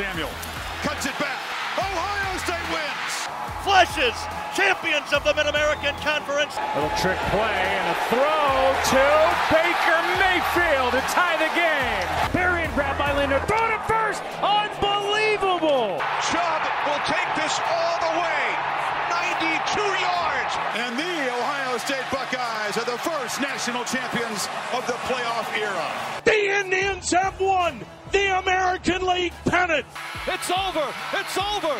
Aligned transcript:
Samuel 0.00 0.32
cuts 0.80 1.04
it 1.04 1.12
back. 1.20 1.36
Ohio 1.76 2.32
State 2.40 2.68
wins. 2.72 3.12
Flashes, 3.60 4.16
champions 4.56 5.12
of 5.12 5.20
the 5.28 5.34
Mid-American 5.36 5.92
Conference. 6.00 6.56
Little 6.72 6.88
trick 6.96 7.20
play 7.28 7.60
and 7.68 7.84
a 7.84 7.98
throw 8.08 8.48
to 8.96 9.04
Baker 9.52 10.00
Mayfield 10.16 10.96
to 10.96 11.04
tie 11.12 11.36
the 11.36 11.52
game. 11.52 12.32
Barry 12.32 12.64
and 12.64 12.72
grab 12.72 12.96
by 12.96 13.12
Lindor. 13.12 13.44
Throw 13.44 13.60
to 13.60 13.76
first. 13.84 14.24
Unbelievable. 14.40 16.00
Chubb 16.32 16.62
will 16.88 17.04
take 17.04 17.28
this 17.36 17.60
all 17.68 18.00
the 18.00 18.24
way. 18.24 18.44
92 19.12 19.84
yards. 19.84 20.52
And 20.80 20.96
the 20.96 21.16
Ohio 21.28 21.76
State 21.76 22.08
Buckeyes 22.08 22.80
are 22.80 22.88
the 22.88 22.96
first 23.04 23.36
national 23.44 23.84
champions 23.84 24.48
of 24.72 24.80
the 24.88 24.96
playoff 25.12 25.44
era. 25.52 25.92
The 26.24 26.56
Indians 26.64 27.12
have 27.12 27.38
won 27.38 27.84
the 28.12 28.38
American 28.38 29.06
League 29.06 29.32
pennant. 29.44 29.86
It's 30.26 30.50
over. 30.50 30.86
It's 31.14 31.38
over. 31.38 31.74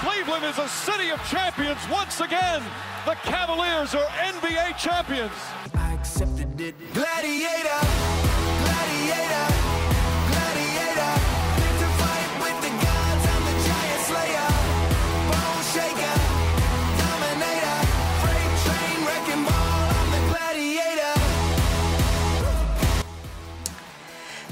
Cleveland 0.00 0.44
is 0.44 0.58
a 0.58 0.68
city 0.68 1.10
of 1.10 1.22
champions 1.28 1.80
once 1.90 2.20
again. 2.20 2.62
The 3.04 3.14
Cavaliers 3.24 3.94
are 3.94 4.06
NBA 4.34 4.76
champions. 4.78 5.32
I 5.74 5.94
accepted 5.94 6.60
it. 6.60 6.74
Gladiator, 6.92 7.80
gladiator, 8.62 9.18
gladiator. 9.18 9.47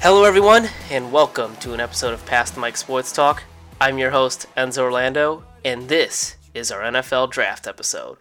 Hello, 0.09 0.23
everyone, 0.23 0.69
and 0.89 1.11
welcome 1.11 1.57
to 1.57 1.73
an 1.73 1.81
episode 1.81 2.15
of 2.15 2.25
Pass 2.27 2.53
the 2.53 2.61
Mic 2.61 2.77
Sports 2.77 3.11
Talk. 3.11 3.43
I'm 3.81 3.99
your 3.99 4.13
host, 4.13 4.47
Enzo 4.57 4.83
Orlando, 4.83 5.43
and 5.65 5.89
this 5.89 6.37
is 6.55 6.71
our 6.71 6.81
NFL 6.83 7.33
Draft 7.33 7.67
episode. 7.67 8.19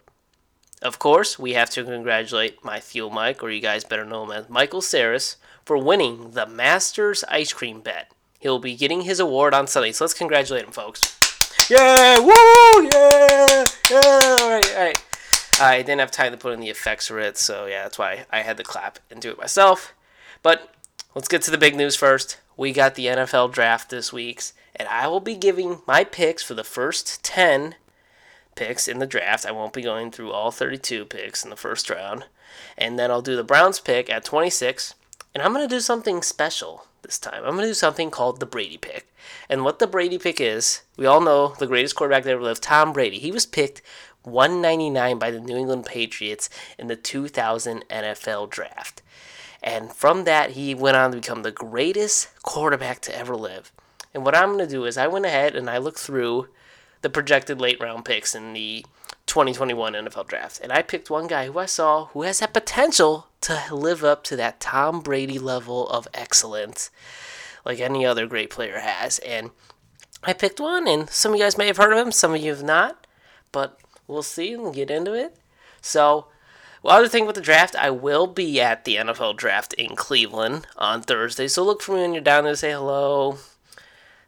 Of 0.82 0.98
course, 0.98 1.38
we 1.38 1.52
have 1.52 1.70
to 1.70 1.84
congratulate 1.84 2.64
my 2.64 2.80
Fuel 2.80 3.10
Mike, 3.10 3.40
or 3.40 3.50
you 3.50 3.60
guys 3.60 3.84
better 3.84 4.04
know 4.04 4.24
him 4.24 4.32
as 4.32 4.50
Michael 4.50 4.80
Saris, 4.80 5.36
for 5.64 5.78
winning 5.78 6.32
the 6.32 6.44
Masters 6.44 7.22
ice 7.28 7.52
cream 7.52 7.82
bet. 7.82 8.10
He'll 8.40 8.58
be 8.58 8.74
getting 8.74 9.02
his 9.02 9.20
award 9.20 9.54
on 9.54 9.68
Sunday, 9.68 9.92
so 9.92 10.02
let's 10.02 10.12
congratulate 10.12 10.64
him, 10.64 10.72
folks. 10.72 11.16
Yeah! 11.70 12.18
Woo! 12.18 12.88
Yeah! 12.92 13.64
Yeah! 13.92 14.36
Alright, 14.40 14.74
alright. 14.74 15.04
I 15.60 15.82
didn't 15.82 16.00
have 16.00 16.10
time 16.10 16.32
to 16.32 16.36
put 16.36 16.52
in 16.52 16.58
the 16.58 16.68
effects 16.68 17.06
for 17.06 17.20
it, 17.20 17.38
so 17.38 17.66
yeah, 17.66 17.84
that's 17.84 17.96
why 17.96 18.26
I 18.32 18.42
had 18.42 18.56
to 18.56 18.64
clap 18.64 18.98
and 19.08 19.22
do 19.22 19.30
it 19.30 19.38
myself. 19.38 19.94
But 20.42 20.75
let's 21.16 21.28
get 21.28 21.40
to 21.40 21.50
the 21.50 21.56
big 21.56 21.74
news 21.74 21.96
first. 21.96 22.36
We 22.58 22.74
got 22.74 22.94
the 22.94 23.06
NFL 23.06 23.50
draft 23.50 23.88
this 23.88 24.12
week, 24.12 24.42
and 24.76 24.86
I 24.86 25.08
will 25.08 25.20
be 25.20 25.34
giving 25.34 25.80
my 25.86 26.04
picks 26.04 26.42
for 26.42 26.52
the 26.52 26.62
first 26.62 27.24
10 27.24 27.74
picks 28.54 28.86
in 28.86 28.98
the 28.98 29.06
draft. 29.06 29.46
I 29.46 29.50
won't 29.50 29.72
be 29.72 29.80
going 29.80 30.10
through 30.10 30.32
all 30.32 30.50
32 30.50 31.06
picks 31.06 31.42
in 31.42 31.48
the 31.48 31.56
first 31.56 31.88
round. 31.88 32.26
And 32.76 32.98
then 32.98 33.10
I'll 33.10 33.22
do 33.22 33.34
the 33.34 33.42
Browns 33.42 33.80
pick 33.80 34.10
at 34.10 34.26
26, 34.26 34.94
and 35.34 35.42
I'm 35.42 35.54
going 35.54 35.66
to 35.66 35.74
do 35.74 35.80
something 35.80 36.20
special 36.20 36.84
this 37.00 37.18
time. 37.18 37.44
I'm 37.44 37.52
going 37.52 37.62
to 37.62 37.68
do 37.68 37.74
something 37.74 38.10
called 38.10 38.38
the 38.38 38.44
Brady 38.44 38.76
pick. 38.76 39.10
And 39.48 39.64
what 39.64 39.78
the 39.78 39.86
Brady 39.86 40.18
pick 40.18 40.38
is, 40.38 40.82
we 40.98 41.06
all 41.06 41.22
know 41.22 41.54
the 41.58 41.66
greatest 41.66 41.96
quarterback 41.96 42.24
that 42.24 42.32
ever 42.32 42.42
lived, 42.42 42.62
Tom 42.62 42.92
Brady. 42.92 43.18
He 43.18 43.32
was 43.32 43.46
picked 43.46 43.80
199 44.24 45.18
by 45.18 45.30
the 45.30 45.40
New 45.40 45.56
England 45.56 45.86
Patriots 45.86 46.50
in 46.78 46.88
the 46.88 46.96
2000 46.96 47.84
NFL 47.88 48.50
draft. 48.50 49.00
And 49.62 49.92
from 49.92 50.24
that, 50.24 50.50
he 50.50 50.74
went 50.74 50.96
on 50.96 51.10
to 51.10 51.18
become 51.18 51.42
the 51.42 51.50
greatest 51.50 52.28
quarterback 52.42 53.00
to 53.02 53.16
ever 53.16 53.36
live. 53.36 53.72
And 54.14 54.24
what 54.24 54.36
I'm 54.36 54.54
going 54.54 54.60
to 54.60 54.66
do 54.66 54.84
is 54.84 54.96
I 54.96 55.06
went 55.06 55.26
ahead 55.26 55.56
and 55.56 55.68
I 55.68 55.78
looked 55.78 55.98
through 55.98 56.48
the 57.02 57.10
projected 57.10 57.60
late 57.60 57.80
round 57.80 58.04
picks 58.04 58.34
in 58.34 58.52
the 58.52 58.84
2021 59.26 59.92
NFL 59.92 60.28
draft. 60.28 60.60
And 60.62 60.72
I 60.72 60.82
picked 60.82 61.10
one 61.10 61.26
guy 61.26 61.46
who 61.46 61.58
I 61.58 61.66
saw 61.66 62.06
who 62.06 62.22
has 62.22 62.40
that 62.40 62.54
potential 62.54 63.28
to 63.42 63.62
live 63.74 64.04
up 64.04 64.24
to 64.24 64.36
that 64.36 64.60
Tom 64.60 65.00
Brady 65.00 65.38
level 65.38 65.88
of 65.88 66.08
excellence 66.14 66.90
like 67.64 67.80
any 67.80 68.06
other 68.06 68.26
great 68.26 68.48
player 68.48 68.78
has. 68.78 69.18
And 69.18 69.50
I 70.22 70.32
picked 70.32 70.60
one, 70.60 70.88
and 70.88 71.10
some 71.10 71.32
of 71.32 71.38
you 71.38 71.44
guys 71.44 71.58
may 71.58 71.66
have 71.66 71.76
heard 71.76 71.92
of 71.92 71.98
him, 71.98 72.12
some 72.12 72.34
of 72.34 72.40
you 72.40 72.50
have 72.50 72.62
not, 72.62 73.06
but 73.52 73.78
we'll 74.06 74.22
see 74.22 74.54
and 74.54 74.74
get 74.74 74.90
into 74.90 75.12
it. 75.12 75.36
So, 75.82 76.28
well, 76.82 76.96
other 76.96 77.08
thing 77.08 77.26
with 77.26 77.36
the 77.36 77.42
draft, 77.42 77.74
I 77.74 77.90
will 77.90 78.26
be 78.26 78.60
at 78.60 78.84
the 78.84 78.96
NFL 78.96 79.36
draft 79.36 79.72
in 79.74 79.96
Cleveland 79.96 80.66
on 80.76 81.02
Thursday. 81.02 81.48
So 81.48 81.64
look 81.64 81.82
for 81.82 81.92
me 81.92 82.02
when 82.02 82.14
you're 82.14 82.22
down 82.22 82.44
there 82.44 82.54
say 82.56 82.72
hello, 82.72 83.38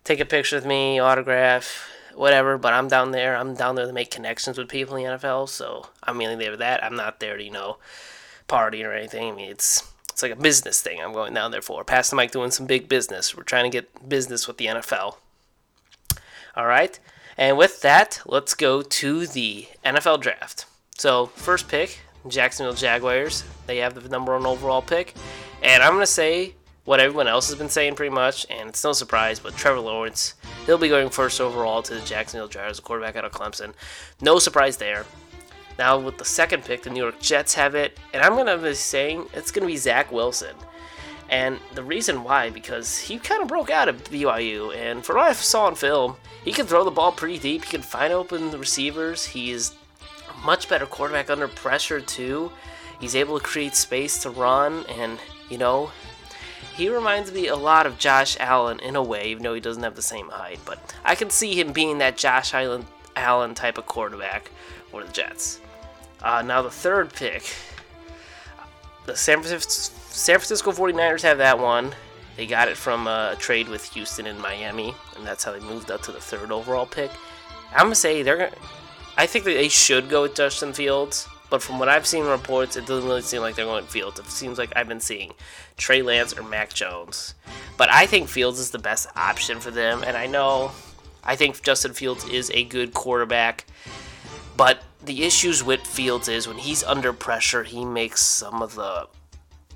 take 0.04 0.20
a 0.20 0.24
picture 0.24 0.56
with 0.56 0.66
me, 0.66 0.98
autograph, 0.98 1.88
whatever. 2.14 2.58
But 2.58 2.72
I'm 2.72 2.88
down 2.88 3.12
there. 3.12 3.36
I'm 3.36 3.54
down 3.54 3.74
there 3.74 3.86
to 3.86 3.92
make 3.92 4.10
connections 4.10 4.58
with 4.58 4.68
people 4.68 4.96
in 4.96 5.04
the 5.04 5.18
NFL. 5.18 5.48
So 5.48 5.86
I'm 6.02 6.18
mainly 6.18 6.36
there 6.36 6.52
for 6.52 6.56
that. 6.58 6.82
I'm 6.82 6.96
not 6.96 7.20
there 7.20 7.36
to, 7.36 7.42
you 7.42 7.50
know, 7.50 7.78
party 8.48 8.82
or 8.82 8.92
anything. 8.92 9.32
I 9.32 9.36
mean, 9.36 9.50
it's 9.50 9.90
it's 10.08 10.22
like 10.22 10.32
a 10.32 10.36
business 10.36 10.80
thing 10.80 11.00
I'm 11.00 11.12
going 11.12 11.32
down 11.32 11.52
there 11.52 11.62
for. 11.62 11.84
Pass 11.84 12.10
the 12.10 12.16
mic 12.16 12.32
doing 12.32 12.50
some 12.50 12.66
big 12.66 12.88
business. 12.88 13.36
We're 13.36 13.44
trying 13.44 13.70
to 13.70 13.70
get 13.70 14.08
business 14.08 14.48
with 14.48 14.56
the 14.56 14.66
NFL. 14.66 15.14
All 16.56 16.66
right. 16.66 16.98
And 17.36 17.56
with 17.56 17.82
that, 17.82 18.20
let's 18.26 18.54
go 18.54 18.82
to 18.82 19.26
the 19.28 19.68
NFL 19.84 20.20
draft. 20.20 20.66
So, 20.96 21.26
first 21.26 21.68
pick, 21.68 22.00
Jacksonville 22.26 22.74
Jaguars. 22.74 23.44
They 23.66 23.78
have 23.78 23.94
the 23.94 24.08
number 24.08 24.32
one 24.32 24.46
overall 24.46 24.82
pick. 24.82 25.14
And 25.62 25.82
I'm 25.82 25.92
going 25.92 26.02
to 26.02 26.06
say 26.06 26.54
what 26.84 27.00
everyone 27.00 27.28
else 27.28 27.48
has 27.48 27.58
been 27.58 27.68
saying 27.68 27.94
pretty 27.94 28.14
much, 28.14 28.46
and 28.48 28.70
it's 28.70 28.82
no 28.82 28.94
surprise, 28.94 29.38
but 29.38 29.54
Trevor 29.54 29.80
Lawrence, 29.80 30.34
he'll 30.64 30.78
be 30.78 30.88
going 30.88 31.10
first 31.10 31.38
overall 31.38 31.82
to 31.82 31.94
the 31.94 32.00
Jacksonville 32.00 32.48
Jaguars, 32.48 32.78
a 32.78 32.82
quarterback 32.82 33.14
out 33.14 33.26
of 33.26 33.32
Clemson. 33.32 33.74
No 34.22 34.38
surprise 34.38 34.78
there. 34.78 35.04
Now, 35.78 35.98
with 35.98 36.16
the 36.16 36.24
second 36.24 36.64
pick, 36.64 36.82
the 36.82 36.90
New 36.90 37.02
York 37.02 37.20
Jets 37.20 37.54
have 37.54 37.74
it, 37.74 37.98
and 38.14 38.22
I'm 38.22 38.34
going 38.34 38.46
to 38.46 38.56
be 38.56 38.74
saying 38.74 39.26
it's 39.34 39.50
going 39.50 39.68
to 39.68 39.72
be 39.72 39.76
Zach 39.76 40.10
Wilson. 40.10 40.56
And 41.28 41.58
the 41.74 41.84
reason 41.84 42.24
why, 42.24 42.48
because 42.48 42.98
he 42.98 43.18
kind 43.18 43.42
of 43.42 43.48
broke 43.48 43.68
out 43.68 43.88
at 43.88 44.04
BYU, 44.04 44.74
and 44.74 45.04
from 45.04 45.16
what 45.16 45.28
I 45.28 45.32
saw 45.34 45.66
on 45.66 45.74
film, 45.74 46.16
he 46.42 46.52
can 46.52 46.66
throw 46.66 46.84
the 46.84 46.90
ball 46.90 47.12
pretty 47.12 47.38
deep. 47.38 47.64
He 47.64 47.70
can 47.70 47.82
find 47.82 48.12
open 48.12 48.50
receivers. 48.52 49.26
He 49.26 49.50
is 49.50 49.72
much 50.44 50.68
better 50.68 50.86
quarterback 50.86 51.30
under 51.30 51.48
pressure, 51.48 52.00
too. 52.00 52.52
He's 53.00 53.14
able 53.14 53.38
to 53.38 53.44
create 53.44 53.74
space 53.74 54.22
to 54.22 54.30
run, 54.30 54.84
and, 54.88 55.18
you 55.48 55.58
know, 55.58 55.90
he 56.76 56.88
reminds 56.88 57.32
me 57.32 57.48
a 57.48 57.56
lot 57.56 57.86
of 57.86 57.98
Josh 57.98 58.36
Allen 58.38 58.78
in 58.80 58.96
a 58.96 59.02
way, 59.02 59.30
even 59.30 59.42
though 59.42 59.54
he 59.54 59.60
doesn't 59.60 59.82
have 59.82 59.96
the 59.96 60.02
same 60.02 60.28
height. 60.28 60.60
But 60.64 60.94
I 61.04 61.14
can 61.14 61.30
see 61.30 61.58
him 61.58 61.72
being 61.72 61.98
that 61.98 62.16
Josh 62.16 62.54
Allen, 62.54 62.86
Allen 63.16 63.54
type 63.54 63.78
of 63.78 63.86
quarterback 63.86 64.50
for 64.90 65.04
the 65.04 65.12
Jets. 65.12 65.60
Uh, 66.22 66.42
now, 66.42 66.62
the 66.62 66.70
third 66.70 67.12
pick, 67.12 67.52
the 69.06 69.16
San 69.16 69.42
Francisco, 69.42 69.94
San 70.10 70.36
Francisco 70.36 70.72
49ers 70.72 71.22
have 71.22 71.38
that 71.38 71.58
one. 71.58 71.94
They 72.36 72.46
got 72.46 72.68
it 72.68 72.76
from 72.76 73.08
a 73.08 73.34
trade 73.38 73.68
with 73.68 73.84
Houston 73.94 74.26
and 74.26 74.38
Miami, 74.38 74.94
and 75.16 75.26
that's 75.26 75.42
how 75.42 75.52
they 75.52 75.60
moved 75.60 75.90
up 75.90 76.02
to 76.02 76.12
the 76.12 76.20
third 76.20 76.52
overall 76.52 76.86
pick. 76.86 77.10
I'm 77.72 77.86
gonna 77.86 77.94
say 77.96 78.22
they're. 78.22 78.52
I 79.18 79.26
think 79.26 79.44
that 79.46 79.54
they 79.54 79.68
should 79.68 80.08
go 80.08 80.22
with 80.22 80.36
Justin 80.36 80.72
Fields, 80.72 81.28
but 81.50 81.60
from 81.60 81.80
what 81.80 81.88
I've 81.88 82.06
seen 82.06 82.22
in 82.22 82.30
reports, 82.30 82.76
it 82.76 82.86
doesn't 82.86 83.08
really 83.08 83.20
seem 83.20 83.42
like 83.42 83.56
they're 83.56 83.64
going 83.64 83.84
Fields. 83.84 84.20
It 84.20 84.26
seems 84.26 84.58
like 84.58 84.72
I've 84.76 84.86
been 84.86 85.00
seeing 85.00 85.32
Trey 85.76 86.02
Lance 86.02 86.38
or 86.38 86.44
Mac 86.44 86.72
Jones. 86.72 87.34
But 87.76 87.90
I 87.90 88.06
think 88.06 88.28
Fields 88.28 88.60
is 88.60 88.70
the 88.70 88.78
best 88.78 89.08
option 89.16 89.58
for 89.58 89.72
them, 89.72 90.04
and 90.06 90.16
I 90.16 90.26
know 90.28 90.70
I 91.24 91.34
think 91.34 91.60
Justin 91.62 91.94
Fields 91.94 92.28
is 92.28 92.50
a 92.54 92.62
good 92.62 92.94
quarterback, 92.94 93.66
but 94.56 94.84
the 95.04 95.24
issues 95.24 95.64
with 95.64 95.80
Fields 95.80 96.28
is 96.28 96.46
when 96.46 96.58
he's 96.58 96.84
under 96.84 97.12
pressure, 97.12 97.64
he 97.64 97.84
makes 97.84 98.22
some 98.22 98.62
of 98.62 98.76
the 98.76 99.08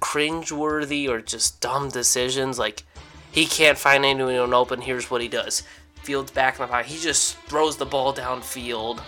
cringeworthy 0.01 1.09
or 1.09 1.21
just 1.21 1.61
dumb 1.61 1.89
decisions. 1.89 2.61
Like 2.61 2.85
he 3.33 3.47
can't 3.47 3.79
find 3.79 4.05
anyone 4.05 4.55
open. 4.55 4.83
Here's 4.83 5.11
what 5.11 5.21
he 5.21 5.29
does: 5.29 5.65
Fields 6.03 6.31
back 6.31 6.57
in 6.57 6.63
the 6.63 6.69
pocket. 6.69 6.87
He 6.87 7.01
just 7.01 7.37
throws 7.39 7.77
the 7.77 7.87
ball 7.87 8.15
downfield, 8.15 9.01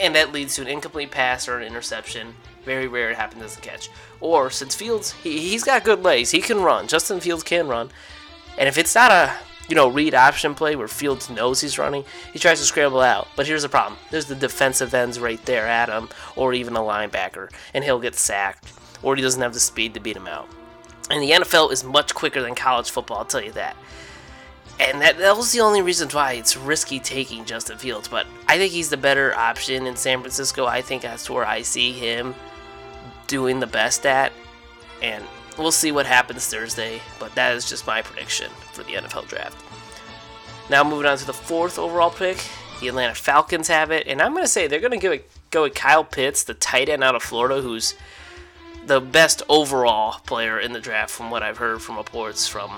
and 0.00 0.14
that 0.14 0.32
leads 0.32 0.54
to 0.56 0.62
an 0.62 0.68
incomplete 0.68 1.10
pass 1.10 1.48
or 1.48 1.58
an 1.58 1.66
interception. 1.66 2.34
Very 2.64 2.88
rare 2.88 3.10
it 3.10 3.16
happens 3.16 3.42
as 3.42 3.56
a 3.56 3.60
catch. 3.60 3.90
Or 4.20 4.50
since 4.50 4.74
Fields, 4.74 5.12
he, 5.12 5.38
he's 5.38 5.64
got 5.64 5.84
good 5.84 6.02
legs, 6.02 6.30
he 6.30 6.40
can 6.40 6.62
run. 6.62 6.88
Justin 6.88 7.20
Fields 7.20 7.42
can 7.42 7.68
run, 7.68 7.90
and 8.58 8.68
if 8.68 8.76
it's 8.76 8.94
not 8.94 9.10
a 9.10 9.34
you 9.70 9.76
know, 9.76 9.88
read 9.88 10.14
option 10.14 10.54
play 10.56 10.74
where 10.74 10.88
Fields 10.88 11.30
knows 11.30 11.60
he's 11.60 11.78
running, 11.78 12.04
he 12.32 12.40
tries 12.40 12.58
to 12.58 12.66
scramble 12.66 13.00
out. 13.00 13.28
But 13.36 13.46
here's 13.46 13.62
the 13.62 13.68
problem 13.68 13.98
there's 14.10 14.26
the 14.26 14.34
defensive 14.34 14.92
ends 14.92 15.20
right 15.20 15.42
there 15.46 15.66
at 15.66 15.88
him, 15.88 16.08
or 16.34 16.52
even 16.52 16.76
a 16.76 16.80
linebacker, 16.80 17.50
and 17.72 17.84
he'll 17.84 18.00
get 18.00 18.16
sacked, 18.16 18.72
or 19.02 19.14
he 19.14 19.22
doesn't 19.22 19.40
have 19.40 19.54
the 19.54 19.60
speed 19.60 19.94
to 19.94 20.00
beat 20.00 20.16
him 20.16 20.26
out. 20.26 20.48
And 21.08 21.22
the 21.22 21.30
NFL 21.30 21.72
is 21.72 21.84
much 21.84 22.14
quicker 22.14 22.42
than 22.42 22.56
college 22.56 22.90
football, 22.90 23.18
I'll 23.18 23.24
tell 23.24 23.42
you 23.42 23.52
that. 23.52 23.76
And 24.80 25.02
that, 25.02 25.18
that 25.18 25.36
was 25.36 25.52
the 25.52 25.60
only 25.60 25.82
reason 25.82 26.08
why 26.08 26.32
it's 26.32 26.56
risky 26.56 26.98
taking 26.98 27.44
Justin 27.44 27.76
Fields. 27.76 28.08
But 28.08 28.26
I 28.48 28.56
think 28.56 28.72
he's 28.72 28.88
the 28.88 28.96
better 28.96 29.36
option 29.36 29.86
in 29.86 29.94
San 29.94 30.20
Francisco. 30.20 30.64
I 30.64 30.80
think 30.80 31.02
that's 31.02 31.28
where 31.28 31.44
I 31.44 31.60
see 31.60 31.92
him 31.92 32.34
doing 33.26 33.60
the 33.60 33.66
best 33.66 34.06
at. 34.06 34.32
And 35.02 35.22
we'll 35.58 35.70
see 35.70 35.92
what 35.92 36.06
happens 36.06 36.46
Thursday, 36.46 37.00
but 37.18 37.34
that 37.34 37.54
is 37.54 37.68
just 37.68 37.86
my 37.86 38.00
prediction 38.00 38.50
for 38.72 38.82
the 38.82 38.92
NFL 38.92 39.28
draft. 39.28 39.62
Now 40.70 40.82
moving 40.82 41.06
on 41.06 41.18
to 41.18 41.26
the 41.26 41.32
fourth 41.32 41.78
overall 41.78 42.10
pick, 42.10 42.38
the 42.80 42.88
Atlanta 42.88 43.14
Falcons 43.14 43.68
have 43.68 43.90
it, 43.90 44.06
and 44.06 44.22
I'm 44.22 44.32
going 44.32 44.44
to 44.44 44.48
say 44.48 44.66
they're 44.66 44.80
going 44.80 44.92
to 44.92 44.98
go 44.98 45.10
with, 45.10 45.40
go 45.50 45.62
with 45.62 45.74
Kyle 45.74 46.04
Pitts, 46.04 46.44
the 46.44 46.54
tight 46.54 46.88
end 46.88 47.04
out 47.04 47.14
of 47.14 47.22
Florida, 47.22 47.60
who's 47.60 47.94
the 48.86 49.00
best 49.00 49.42
overall 49.48 50.20
player 50.26 50.58
in 50.58 50.72
the 50.72 50.80
draft 50.80 51.10
from 51.10 51.30
what 51.30 51.42
I've 51.42 51.58
heard 51.58 51.82
from 51.82 51.96
reports 51.96 52.46
from 52.46 52.70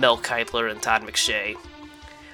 Mel 0.00 0.18
Kiper 0.18 0.70
and 0.70 0.82
Todd 0.82 1.02
McShay. 1.02 1.56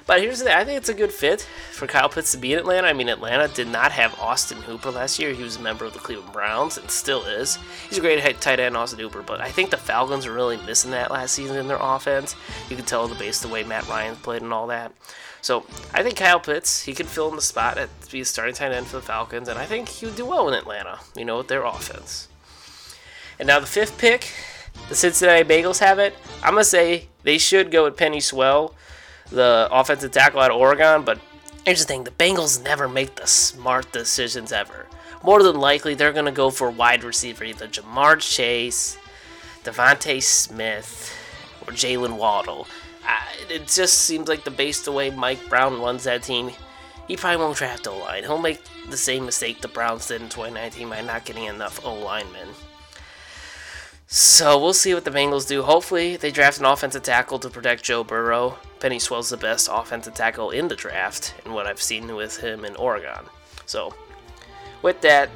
But 0.07 0.21
here's 0.21 0.39
the 0.39 0.45
thing, 0.45 0.55
I 0.55 0.63
think 0.63 0.77
it's 0.77 0.87
a 0.87 0.93
good 0.93 1.11
fit 1.11 1.41
for 1.73 1.85
Kyle 1.85 2.07
Pitts 2.07 2.31
to 2.31 2.37
be 2.37 2.53
in 2.53 2.59
Atlanta. 2.59 2.87
I 2.87 2.93
mean, 2.93 3.09
Atlanta 3.09 3.53
did 3.53 3.67
not 3.67 3.91
have 3.91 4.17
Austin 4.17 4.61
Hooper 4.61 4.89
last 4.89 5.19
year. 5.19 5.33
He 5.33 5.43
was 5.43 5.57
a 5.57 5.61
member 5.61 5.83
of 5.83 5.91
the 5.91 5.99
Cleveland 5.99 6.31
Browns 6.31 6.77
and 6.77 6.89
still 6.89 7.25
is. 7.25 7.59
He's 7.89 7.97
a 7.97 8.01
great 8.01 8.23
tight 8.39 8.61
end, 8.61 8.77
Austin 8.77 8.99
Hooper, 8.99 9.21
but 9.21 9.41
I 9.41 9.51
think 9.51 9.69
the 9.69 9.75
Falcons 9.75 10.25
are 10.25 10.31
really 10.31 10.55
missing 10.65 10.91
that 10.91 11.11
last 11.11 11.33
season 11.33 11.57
in 11.57 11.67
their 11.67 11.77
offense. 11.81 12.37
You 12.69 12.77
can 12.77 12.85
tell 12.85 13.05
the 13.09 13.15
base 13.15 13.41
the 13.41 13.49
way 13.49 13.65
Matt 13.65 13.89
Ryan 13.89 14.15
played 14.15 14.43
and 14.43 14.53
all 14.53 14.67
that. 14.67 14.93
So 15.41 15.65
I 15.93 16.03
think 16.03 16.15
Kyle 16.15 16.39
Pitts, 16.39 16.83
he 16.83 16.93
could 16.93 17.07
fill 17.07 17.29
in 17.29 17.35
the 17.35 17.41
spot 17.41 17.77
at 17.77 17.89
be 18.09 18.21
a 18.21 18.25
starting 18.25 18.55
tight 18.55 18.71
end 18.71 18.87
for 18.87 18.95
the 18.95 19.01
Falcons, 19.01 19.49
and 19.49 19.59
I 19.59 19.65
think 19.65 19.89
he 19.89 20.05
would 20.05 20.15
do 20.15 20.25
well 20.25 20.47
in 20.47 20.53
Atlanta, 20.53 20.99
you 21.17 21.25
know, 21.25 21.39
with 21.39 21.49
their 21.49 21.65
offense. 21.65 22.29
And 23.39 23.47
now 23.47 23.59
the 23.59 23.67
fifth 23.67 23.97
pick, 23.97 24.31
the 24.87 24.95
Cincinnati 24.95 25.43
Bengals 25.43 25.79
have 25.79 25.99
it. 25.99 26.15
I'm 26.41 26.53
going 26.53 26.61
to 26.61 26.69
say 26.69 27.07
they 27.27 27.37
should 27.37 27.71
go 27.71 27.83
with 27.83 27.97
Penei 27.97 28.23
Sewell 28.23 28.73
the 29.29 29.67
offensive 29.69 30.11
tackle 30.11 30.39
out 30.39 30.49
of 30.49 30.55
Oregon, 30.55 31.03
but 31.03 31.19
here's 31.65 31.81
the 31.81 31.85
thing 31.85 32.05
the 32.05 32.11
Bengals 32.11 32.63
never 32.63 32.87
make 32.87 33.15
the 33.15 33.27
smart 33.27 33.91
decisions 33.91 34.53
ever. 34.53 34.87
More 35.23 35.43
than 35.43 35.59
likely, 35.59 35.93
they're 35.93 36.13
going 36.13 36.23
to 36.23 36.31
go 36.31 36.49
for 36.49 36.71
wide 36.71 37.03
receiver, 37.03 37.43
either 37.43 37.67
Ja'Marr 37.67 38.19
Chase, 38.19 38.97
DeVonta 39.65 40.23
Smith, 40.23 41.13
or 41.63 41.73
Jaylen 41.73 42.17
Waddle. 42.17 42.65
It 43.49 43.67
just 43.67 44.03
seems 44.03 44.29
like 44.29 44.45
the 44.45 44.51
base 44.51 44.81
the 44.85 44.93
way 44.93 45.09
Mike 45.09 45.49
Brown 45.49 45.81
runs 45.81 46.05
that 46.05 46.23
team, 46.23 46.51
he 47.09 47.17
probably 47.17 47.43
won't 47.43 47.57
draft 47.57 47.87
O 47.87 47.97
line. 47.97 48.23
He'll 48.23 48.37
make 48.37 48.61
the 48.89 48.95
same 48.95 49.25
mistake 49.25 49.59
the 49.59 49.67
Browns 49.67 50.07
did 50.07 50.21
in 50.21 50.29
2019 50.29 50.89
by 50.89 51.01
not 51.01 51.25
getting 51.25 51.43
enough 51.43 51.85
O 51.85 51.93
linemen. 51.93 52.47
So 54.09 54.57
we'll 54.57 54.73
see 54.73 54.93
what 54.93 55.03
the 55.03 55.11
Bengals 55.11 55.45
do. 55.45 55.63
Hopefully, 55.63 56.15
they 56.15 56.31
draft 56.31 56.59
an 56.59 56.65
offensive 56.65 57.03
tackle 57.03 57.39
to 57.39 57.49
protect 57.49 57.83
Joe 57.83 58.05
Burrow. 58.05 58.57
Penei 58.79 59.01
Sewell's 59.01 59.29
the 59.29 59.35
best 59.35 59.67
offensive 59.69 60.13
tackle 60.13 60.51
in 60.51 60.69
the 60.69 60.77
draft, 60.77 61.35
and 61.43 61.53
what 61.53 61.67
I've 61.67 61.81
seen 61.81 62.15
with 62.15 62.37
him 62.37 62.63
in 62.63 62.77
Oregon. 62.77 63.25
So, 63.65 63.93
with 64.81 65.01
that, 65.01 65.29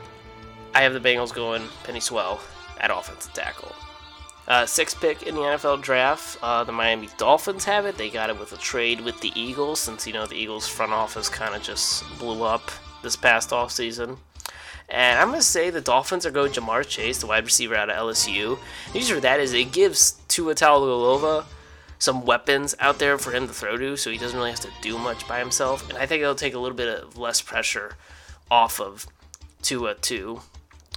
I 0.73 0.83
have 0.83 0.93
the 0.93 1.01
Bengals 1.01 1.33
going 1.33 1.63
Penei 1.83 2.01
Sewell 2.01 2.39
at 2.79 2.91
offensive 2.91 3.33
tackle. 3.33 3.75
Uh, 4.47 4.65
sixth 4.65 5.01
pick 5.01 5.23
in 5.23 5.35
the 5.35 5.41
NFL 5.41 5.81
draft, 5.81 6.37
uh, 6.41 6.63
the 6.63 6.71
Miami 6.71 7.09
Dolphins 7.17 7.65
have 7.65 7.85
it. 7.85 7.97
They 7.97 8.09
got 8.09 8.29
it 8.29 8.39
with 8.39 8.53
a 8.53 8.57
trade 8.57 9.01
with 9.01 9.19
the 9.19 9.33
Eagles, 9.35 9.81
since 9.81 10.07
you 10.07 10.13
know 10.13 10.25
the 10.25 10.35
Eagles 10.35 10.67
front 10.67 10.93
office 10.93 11.27
kind 11.27 11.55
of 11.55 11.61
just 11.61 12.05
blew 12.19 12.43
up 12.43 12.71
this 13.03 13.17
past 13.17 13.49
offseason. 13.49 14.17
And 14.91 15.17
I'm 15.17 15.29
going 15.29 15.39
to 15.39 15.45
say 15.45 15.69
the 15.69 15.79
Dolphins 15.79 16.25
are 16.25 16.31
going 16.31 16.51
Ja'Marr 16.51 16.85
Chase, 16.85 17.19
the 17.19 17.27
wide 17.27 17.45
receiver 17.45 17.75
out 17.75 17.89
of 17.89 17.95
LSU. 17.95 18.59
The 18.87 18.99
reason 18.99 19.15
for 19.15 19.21
that 19.21 19.39
is 19.39 19.53
it 19.53 19.71
gives 19.71 20.19
Tua 20.27 20.53
Tagovailoa 20.53 21.45
some 21.97 22.25
weapons 22.25 22.75
out 22.79 22.99
there 22.99 23.17
for 23.17 23.31
him 23.31 23.47
to 23.47 23.53
throw 23.53 23.77
to, 23.77 23.95
so 23.95 24.11
he 24.11 24.17
doesn't 24.17 24.37
really 24.37 24.51
have 24.51 24.59
to 24.59 24.69
do 24.81 24.97
much 24.97 25.25
by 25.29 25.39
himself. 25.39 25.87
And 25.87 25.97
I 25.97 26.05
think 26.05 26.21
it'll 26.21 26.35
take 26.35 26.55
a 26.55 26.59
little 26.59 26.75
bit 26.75 26.89
of 26.89 27.17
less 27.17 27.41
pressure 27.41 27.95
off 28.49 28.81
of 28.81 29.07
Tua 29.61 29.95
too. 29.95 30.41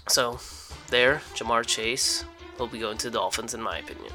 So 0.09 0.41
there, 0.89 1.23
Ja'Marr 1.35 1.65
Chase 1.65 2.25
will 2.59 2.67
be 2.67 2.81
going 2.81 2.99
to 2.99 3.11
the 3.11 3.19
Dolphins, 3.19 3.55
in 3.55 3.63
my 3.63 3.79
opinion. 3.79 4.13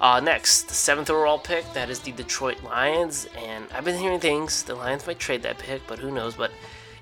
Uh, 0.00 0.18
next, 0.20 0.68
the 0.68 0.74
seventh 0.74 1.10
overall 1.10 1.38
pick, 1.38 1.70
that 1.74 1.90
is 1.90 1.98
the 1.98 2.12
Detroit 2.12 2.62
Lions. 2.62 3.26
And 3.36 3.66
I've 3.74 3.84
been 3.84 3.98
hearing 3.98 4.20
things, 4.20 4.62
the 4.62 4.74
Lions 4.74 5.06
might 5.06 5.18
trade 5.18 5.42
that 5.42 5.58
pick, 5.58 5.82
but 5.86 5.98
who 5.98 6.10
knows. 6.10 6.34
But 6.34 6.52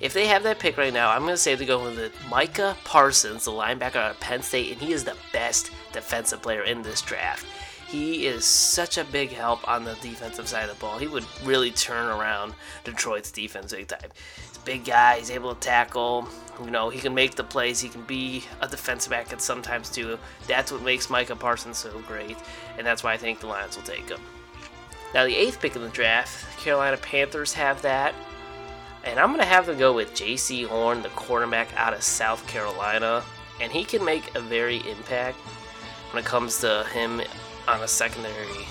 if 0.03 0.13
they 0.13 0.27
have 0.27 0.43
that 0.43 0.59
pick 0.59 0.77
right 0.77 0.93
now, 0.93 1.11
I'm 1.11 1.23
going 1.23 1.33
to 1.33 1.39
say 1.39 1.55
they 1.55 1.65
go 1.65 1.85
with 1.85 1.97
it. 1.97 2.13
Micah 2.29 2.77
Parsons, 2.83 3.45
the 3.45 3.53
linebacker 3.53 3.97
out 3.97 4.11
of 4.11 4.21
Penn 4.21 4.43
State, 4.43 4.73
and 4.73 4.81
he 4.81 4.93
is 4.93 5.05
the 5.05 5.17
best 5.33 5.71
defensive 5.93 6.43
player 6.43 6.65
in 6.65 6.83
this 6.83 7.01
draft. 7.01 7.47
He 7.87 8.27
is 8.27 8.45
such 8.45 8.99
a 8.99 9.05
big 9.05 9.31
help 9.31 9.67
on 9.69 9.85
the 9.85 9.95
defensive 10.03 10.49
side 10.49 10.69
of 10.69 10.75
the 10.75 10.81
ball. 10.81 10.99
He 10.99 11.07
would 11.07 11.25
really 11.45 11.71
turn 11.71 12.09
around 12.09 12.53
Detroit's 12.83 13.31
defense 13.31 13.73
big 13.73 13.87
time. 13.87 14.11
He's 14.49 14.57
a 14.57 14.65
big 14.65 14.85
guy. 14.85 15.19
He's 15.19 15.31
able 15.31 15.55
to 15.55 15.61
tackle. 15.61 16.27
You 16.65 16.71
know, 16.71 16.89
he 16.89 16.99
can 16.99 17.15
make 17.15 17.37
the 17.37 17.45
plays. 17.45 17.81
He 17.81 17.89
can 17.89 18.03
be 18.03 18.43
a 18.61 18.67
defensive 18.67 19.11
back 19.11 19.33
at 19.33 19.41
sometimes 19.41 19.89
too. 19.89 20.19
That's 20.49 20.73
what 20.73 20.83
makes 20.83 21.11
Micah 21.11 21.37
Parsons 21.37 21.79
so 21.79 21.97
great, 22.09 22.37
and 22.77 22.85
that's 22.85 23.05
why 23.05 23.13
I 23.13 23.19
think 23.19 23.39
the 23.39 23.47
Lions 23.47 23.77
will 23.77 23.85
take 23.85 24.09
him. 24.09 24.21
Now, 25.15 25.27
the 25.27 25.37
eighth 25.37 25.61
pick 25.61 25.77
in 25.77 25.83
the 25.83 25.91
draft, 25.91 26.59
Carolina 26.59 26.97
Panthers 26.97 27.53
have 27.53 27.83
that. 27.83 28.15
And 29.05 29.19
I'm 29.19 29.29
going 29.29 29.41
to 29.41 29.47
have 29.47 29.67
to 29.67 29.75
go 29.75 29.93
with 29.93 30.15
Jaycee 30.15 30.67
Horn, 30.67 31.03
the 31.03 31.09
quarterback 31.11 31.69
out 31.77 31.93
of 31.93 32.03
South 32.03 32.47
Carolina. 32.47 33.23
And 33.61 33.73
he 33.73 33.85
can 33.85 34.05
make 34.05 34.35
a 34.35 34.41
very 34.41 34.77
impact 34.89 35.39
when 36.13 36.23
it 36.23 36.27
comes 36.27 36.61
to 36.61 36.87
him 36.93 37.21
on 37.67 37.83
a 37.83 37.89
secondary 37.89 38.67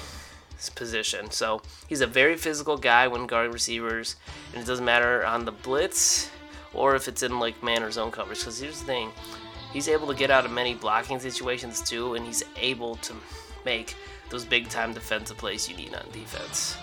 position. 0.76 1.32
So 1.32 1.62
he's 1.88 2.02
a 2.02 2.08
very 2.08 2.38
physical 2.38 2.78
guy 2.78 3.08
when 3.08 3.28
guarding 3.28 3.52
receivers. 3.52 4.16
And 4.54 4.62
it 4.62 4.66
doesn't 4.66 4.86
matter 4.86 5.26
on 5.26 5.46
the 5.46 5.52
blitz 5.52 6.30
or 6.74 6.96
if 6.96 7.08
it's 7.08 7.24
in 7.24 7.40
like 7.40 7.62
man 7.62 7.84
or 7.84 7.92
zone 7.92 8.12
coverage. 8.12 8.40
Because 8.40 8.60
here's 8.60 8.80
the 8.80 8.86
thing 8.86 9.12
he's 9.74 9.88
able 9.88 10.08
to 10.08 10.16
get 10.16 10.32
out 10.32 10.46
of 10.46 10.52
many 10.52 10.76
blocking 10.76 11.20
situations 11.20 11.82
too. 11.82 12.16
And 12.16 12.26
he's 12.26 12.44
able 12.58 12.96
to 12.98 13.14
make 13.66 13.96
those 14.30 14.46
big 14.46 14.70
time 14.70 14.94
defensive 14.94 15.38
plays 15.38 15.70
you 15.70 15.76
need 15.76 15.94
on 15.94 16.06
defense. 16.12 16.78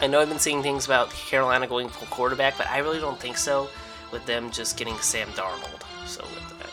I 0.00 0.06
know 0.06 0.20
I've 0.20 0.28
been 0.28 0.38
seeing 0.38 0.62
things 0.62 0.84
about 0.84 1.10
Carolina 1.10 1.66
going 1.66 1.88
full 1.88 2.06
quarterback, 2.08 2.58
but 2.58 2.68
I 2.68 2.78
really 2.78 3.00
don't 3.00 3.18
think 3.18 3.38
so 3.38 3.68
with 4.12 4.26
them 4.26 4.50
just 4.50 4.76
getting 4.76 4.96
Sam 4.98 5.28
Darnold. 5.28 5.82
So 6.06 6.22
with 6.22 6.58
that. 6.58 6.70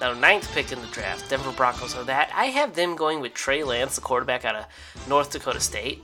Now, 0.00 0.14
ninth 0.14 0.50
pick 0.52 0.72
in 0.72 0.80
the 0.80 0.86
draft, 0.88 1.28
Denver 1.28 1.52
Broncos 1.52 1.94
are 1.94 2.04
that. 2.04 2.30
I 2.34 2.46
have 2.46 2.74
them 2.74 2.96
going 2.96 3.20
with 3.20 3.34
Trey 3.34 3.64
Lance, 3.64 3.96
the 3.96 4.00
quarterback 4.00 4.44
out 4.44 4.56
of 4.56 4.66
North 5.08 5.30
Dakota 5.30 5.60
State. 5.60 6.02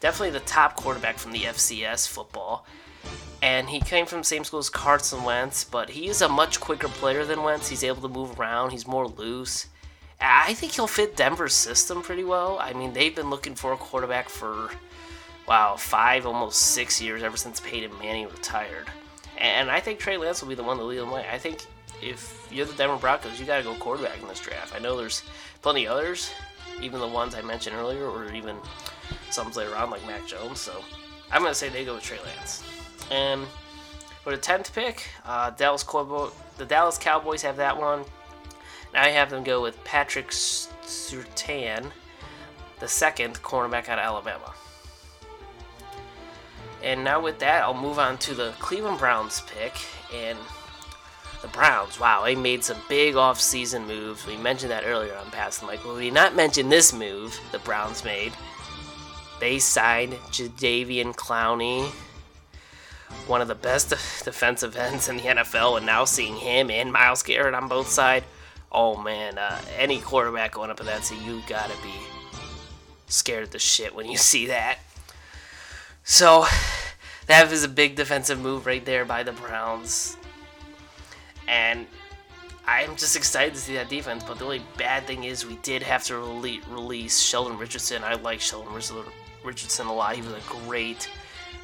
Definitely 0.00 0.30
the 0.30 0.44
top 0.44 0.76
quarterback 0.76 1.18
from 1.18 1.32
the 1.32 1.42
FCS 1.42 2.08
football. 2.08 2.66
And 3.42 3.68
he 3.68 3.80
came 3.80 4.06
from 4.06 4.18
the 4.18 4.24
same 4.24 4.42
school 4.42 4.58
as 4.58 4.70
Carson 4.70 5.22
Wentz, 5.22 5.64
but 5.64 5.90
he 5.90 6.08
is 6.08 6.22
a 6.22 6.28
much 6.28 6.60
quicker 6.60 6.88
player 6.88 7.24
than 7.24 7.42
Wentz. 7.42 7.68
He's 7.68 7.84
able 7.84 8.02
to 8.02 8.08
move 8.08 8.40
around, 8.40 8.70
he's 8.70 8.86
more 8.86 9.06
loose. 9.06 9.66
I 10.20 10.54
think 10.54 10.72
he'll 10.72 10.86
fit 10.86 11.14
Denver's 11.14 11.54
system 11.54 12.02
pretty 12.02 12.24
well. 12.24 12.58
I 12.58 12.72
mean, 12.72 12.94
they've 12.94 13.14
been 13.14 13.28
looking 13.28 13.54
for 13.54 13.72
a 13.72 13.76
quarterback 13.76 14.30
for 14.30 14.70
wow, 15.46 15.76
five, 15.76 16.26
almost 16.26 16.60
six 16.60 17.00
years 17.00 17.22
ever 17.22 17.36
since 17.36 17.60
Peyton 17.60 17.96
Manning 17.98 18.28
retired. 18.28 18.88
And 19.38 19.70
I 19.70 19.80
think 19.80 19.98
Trey 19.98 20.16
Lance 20.16 20.40
will 20.40 20.48
be 20.48 20.54
the 20.54 20.62
one 20.62 20.78
to 20.78 20.84
lead 20.84 20.98
the 20.98 21.06
way. 21.06 21.26
I 21.30 21.38
think 21.38 21.66
if 22.02 22.48
you're 22.50 22.66
the 22.66 22.74
Denver 22.74 22.96
Broncos, 22.96 23.38
you 23.38 23.46
got 23.46 23.58
to 23.58 23.62
go 23.62 23.74
quarterback 23.74 24.20
in 24.20 24.28
this 24.28 24.40
draft. 24.40 24.74
I 24.74 24.78
know 24.78 24.96
there's 24.96 25.22
plenty 25.62 25.86
others, 25.86 26.30
even 26.80 27.00
the 27.00 27.06
ones 27.06 27.34
I 27.34 27.42
mentioned 27.42 27.76
earlier, 27.76 28.06
or 28.06 28.32
even 28.32 28.56
some 29.30 29.50
later 29.52 29.76
on 29.76 29.90
like 29.90 30.06
Mac 30.06 30.26
Jones. 30.26 30.60
So 30.60 30.82
I'm 31.30 31.42
going 31.42 31.52
to 31.52 31.58
say 31.58 31.68
they 31.68 31.84
go 31.84 31.94
with 31.94 32.02
Trey 32.02 32.18
Lance. 32.24 32.62
And 33.10 33.46
for 34.22 34.34
the 34.34 34.42
10th 34.42 34.72
pick, 34.72 35.08
uh, 35.24 35.50
Dallas 35.50 35.82
Cowboy, 35.82 36.30
the 36.58 36.66
Dallas 36.66 36.98
Cowboys 36.98 37.42
have 37.42 37.56
that 37.56 37.76
one. 37.76 38.04
Now 38.92 39.02
I 39.02 39.08
have 39.08 39.30
them 39.30 39.44
go 39.44 39.62
with 39.62 39.82
Patrick 39.84 40.30
Surtain, 40.30 41.90
the 42.80 42.88
second 42.88 43.42
cornerback 43.42 43.88
out 43.88 43.98
of 43.98 44.04
Alabama. 44.04 44.54
And 46.82 47.04
now 47.04 47.20
with 47.20 47.38
that, 47.40 47.62
I'll 47.62 47.74
move 47.74 47.98
on 47.98 48.18
to 48.18 48.34
the 48.34 48.52
Cleveland 48.58 48.98
Browns 48.98 49.42
pick. 49.42 49.74
And 50.14 50.38
the 51.42 51.48
Browns, 51.48 51.98
wow, 51.98 52.24
they 52.24 52.34
made 52.34 52.64
some 52.64 52.78
big 52.88 53.16
off-season 53.16 53.86
moves. 53.86 54.26
We 54.26 54.36
mentioned 54.36 54.70
that 54.70 54.84
earlier 54.86 55.14
on 55.16 55.30
Pass 55.30 55.58
the 55.58 55.66
Mic. 55.66 55.80
But 55.82 55.96
we 55.96 56.10
not 56.10 56.34
mention 56.34 56.68
this 56.68 56.92
move 56.92 57.38
the 57.52 57.58
Browns 57.60 58.04
made. 58.04 58.32
They 59.40 59.58
signed 59.58 60.14
Jadeveon 60.30 61.14
Clowney, 61.14 61.90
one 63.26 63.40
of 63.40 63.48
the 63.48 63.54
best 63.54 63.90
defensive 64.24 64.76
ends 64.76 65.08
in 65.08 65.16
the 65.18 65.22
NFL, 65.22 65.76
and 65.76 65.86
now 65.86 66.04
seeing 66.04 66.36
him 66.36 66.70
and 66.70 66.92
Myles 66.92 67.22
Garrett 67.22 67.54
on 67.54 67.68
both 67.68 67.88
sides, 67.88 68.24
oh 68.72 68.96
man, 68.96 69.38
uh, 69.38 69.60
any 69.76 70.00
quarterback 70.00 70.52
going 70.52 70.70
up 70.70 70.80
in 70.80 70.86
that, 70.86 71.10
you 71.24 71.42
gotta 71.46 71.74
be 71.82 71.92
scared 73.08 73.44
of 73.44 73.50
the 73.50 73.58
shit 73.58 73.94
when 73.94 74.08
you 74.08 74.16
see 74.16 74.46
that. 74.46 74.78
So 76.06 76.46
that 77.26 77.50
was 77.50 77.64
a 77.64 77.68
big 77.68 77.96
defensive 77.96 78.40
move 78.40 78.64
right 78.64 78.84
there 78.84 79.04
by 79.04 79.22
the 79.22 79.32
Browns. 79.32 80.16
And 81.46 81.86
I'm 82.66 82.96
just 82.96 83.16
excited 83.16 83.54
to 83.54 83.60
see 83.60 83.74
that 83.74 83.90
defense. 83.90 84.24
But 84.24 84.38
the 84.38 84.44
only 84.44 84.62
bad 84.78 85.06
thing 85.06 85.24
is 85.24 85.44
we 85.44 85.56
did 85.56 85.82
have 85.82 86.04
to 86.04 86.16
release 86.16 87.20
Sheldon 87.20 87.58
Richardson. 87.58 88.02
I 88.02 88.14
like 88.14 88.40
Sheldon 88.40 88.72
Richardson 88.72 89.86
a 89.86 89.94
lot. 89.94 90.16
He 90.16 90.22
was 90.22 90.32
a 90.32 90.40
great 90.48 91.10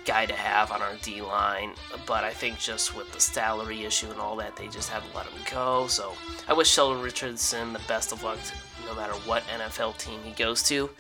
guy 0.04 0.26
to 0.26 0.34
have 0.34 0.72
on 0.72 0.82
our 0.82 0.94
D 1.02 1.22
line. 1.22 1.72
But 2.06 2.24
I 2.24 2.32
think 2.32 2.58
just 2.58 2.96
with 2.96 3.12
the 3.12 3.20
salary 3.20 3.84
issue 3.84 4.10
and 4.10 4.20
all 4.20 4.36
that, 4.36 4.56
they 4.56 4.66
just 4.66 4.90
had 4.90 5.02
to 5.04 5.16
let 5.16 5.26
him 5.26 5.40
go. 5.50 5.86
So 5.86 6.14
I 6.48 6.52
wish 6.52 6.68
Sheldon 6.68 7.02
Richardson 7.02 7.72
the 7.72 7.80
best 7.86 8.12
of 8.12 8.24
luck 8.24 8.38
no 8.86 8.94
matter 8.96 9.14
what 9.24 9.44
NFL 9.44 9.98
team 9.98 10.20
he 10.24 10.32
goes 10.32 10.64
to. 10.64 10.90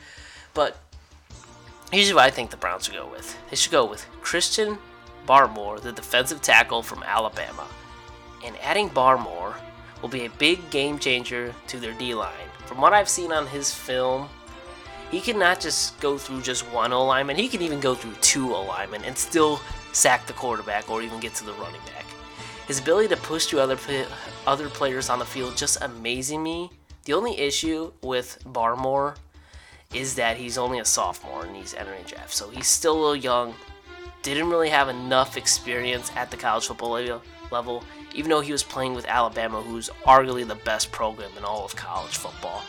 But 0.54 0.78
Here's 1.92 2.14
what 2.14 2.24
I 2.24 2.30
think 2.30 2.48
the 2.48 2.56
Browns 2.56 2.86
should 2.86 2.94
go 2.94 3.06
with. 3.06 3.38
They 3.50 3.56
should 3.56 3.70
go 3.70 3.84
with 3.84 4.06
Christian 4.22 4.78
Barmore, 5.28 5.78
the 5.78 5.92
defensive 5.92 6.40
tackle 6.40 6.82
from 6.82 7.02
Alabama. 7.02 7.66
And 8.42 8.56
adding 8.62 8.88
Barmore 8.88 9.54
will 10.00 10.08
be 10.08 10.24
a 10.24 10.30
big 10.30 10.70
game 10.70 10.98
changer 10.98 11.54
to 11.66 11.78
their 11.78 11.92
D 11.92 12.14
line. 12.14 12.48
From 12.64 12.80
what 12.80 12.94
I've 12.94 13.10
seen 13.10 13.30
on 13.30 13.46
his 13.46 13.74
film, 13.74 14.30
he 15.10 15.20
can 15.20 15.38
not 15.38 15.60
just 15.60 16.00
go 16.00 16.16
through 16.16 16.40
just 16.40 16.62
one 16.72 16.92
lineman, 16.92 17.36
he 17.36 17.46
can 17.46 17.60
even 17.60 17.78
go 17.78 17.94
through 17.94 18.14
two 18.22 18.54
O 18.54 18.62
linemen 18.62 19.04
and 19.04 19.16
still 19.16 19.60
sack 19.92 20.26
the 20.26 20.32
quarterback 20.32 20.88
or 20.88 21.02
even 21.02 21.20
get 21.20 21.34
to 21.34 21.44
the 21.44 21.52
running 21.52 21.82
back. 21.94 22.06
His 22.66 22.78
ability 22.78 23.08
to 23.08 23.18
push 23.18 23.44
through 23.44 23.60
other 23.60 23.76
other 24.46 24.70
players 24.70 25.10
on 25.10 25.18
the 25.18 25.26
field 25.26 25.58
just 25.58 25.82
amazing 25.82 26.42
me. 26.42 26.70
The 27.04 27.12
only 27.12 27.38
issue 27.38 27.92
with 28.02 28.38
Barmore 28.46 29.16
is 29.94 30.14
that 30.14 30.36
he's 30.36 30.58
only 30.58 30.78
a 30.78 30.84
sophomore 30.84 31.44
and 31.44 31.56
he's 31.56 31.74
entering 31.74 32.04
draft, 32.04 32.34
so 32.34 32.48
he's 32.50 32.68
still 32.68 32.94
a 32.94 33.00
little 33.00 33.16
young. 33.16 33.54
Didn't 34.22 34.50
really 34.50 34.68
have 34.68 34.88
enough 34.88 35.36
experience 35.36 36.10
at 36.16 36.30
the 36.30 36.36
college 36.36 36.66
football 36.66 37.20
level, 37.50 37.82
even 38.14 38.30
though 38.30 38.40
he 38.40 38.52
was 38.52 38.62
playing 38.62 38.94
with 38.94 39.06
Alabama, 39.06 39.60
who's 39.60 39.90
arguably 40.06 40.46
the 40.46 40.54
best 40.54 40.92
program 40.92 41.30
in 41.36 41.44
all 41.44 41.64
of 41.64 41.74
college 41.74 42.16
football. 42.16 42.62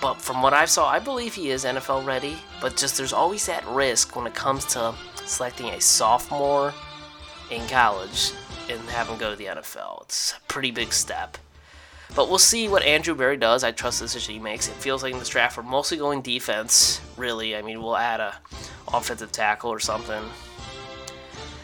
But 0.00 0.14
from 0.14 0.42
what 0.42 0.54
I 0.54 0.64
saw, 0.64 0.88
I 0.88 0.98
believe 0.98 1.34
he 1.34 1.50
is 1.50 1.64
NFL 1.64 2.06
ready. 2.06 2.38
But 2.60 2.76
just 2.76 2.96
there's 2.96 3.12
always 3.12 3.44
that 3.46 3.66
risk 3.66 4.16
when 4.16 4.26
it 4.26 4.34
comes 4.34 4.64
to 4.66 4.94
selecting 5.26 5.68
a 5.68 5.80
sophomore 5.80 6.72
in 7.50 7.66
college 7.68 8.32
and 8.70 8.80
having 8.88 9.14
him 9.14 9.20
go 9.20 9.30
to 9.30 9.36
the 9.36 9.44
NFL. 9.44 10.02
It's 10.04 10.32
a 10.32 10.40
pretty 10.48 10.70
big 10.70 10.92
step. 10.92 11.36
But 12.14 12.28
we'll 12.28 12.38
see 12.38 12.68
what 12.68 12.82
Andrew 12.82 13.14
Berry 13.14 13.36
does. 13.36 13.62
I 13.62 13.70
trust 13.70 14.00
the 14.00 14.06
decision 14.06 14.34
he 14.34 14.40
makes. 14.40 14.68
It 14.68 14.74
feels 14.74 15.02
like 15.02 15.12
in 15.12 15.18
this 15.18 15.28
draft 15.28 15.56
we're 15.56 15.62
mostly 15.62 15.96
going 15.96 16.22
defense, 16.22 17.00
really. 17.16 17.56
I 17.56 17.62
mean, 17.62 17.82
we'll 17.82 17.96
add 17.96 18.20
a 18.20 18.34
offensive 18.92 19.30
tackle 19.30 19.70
or 19.70 19.78
something. 19.78 20.22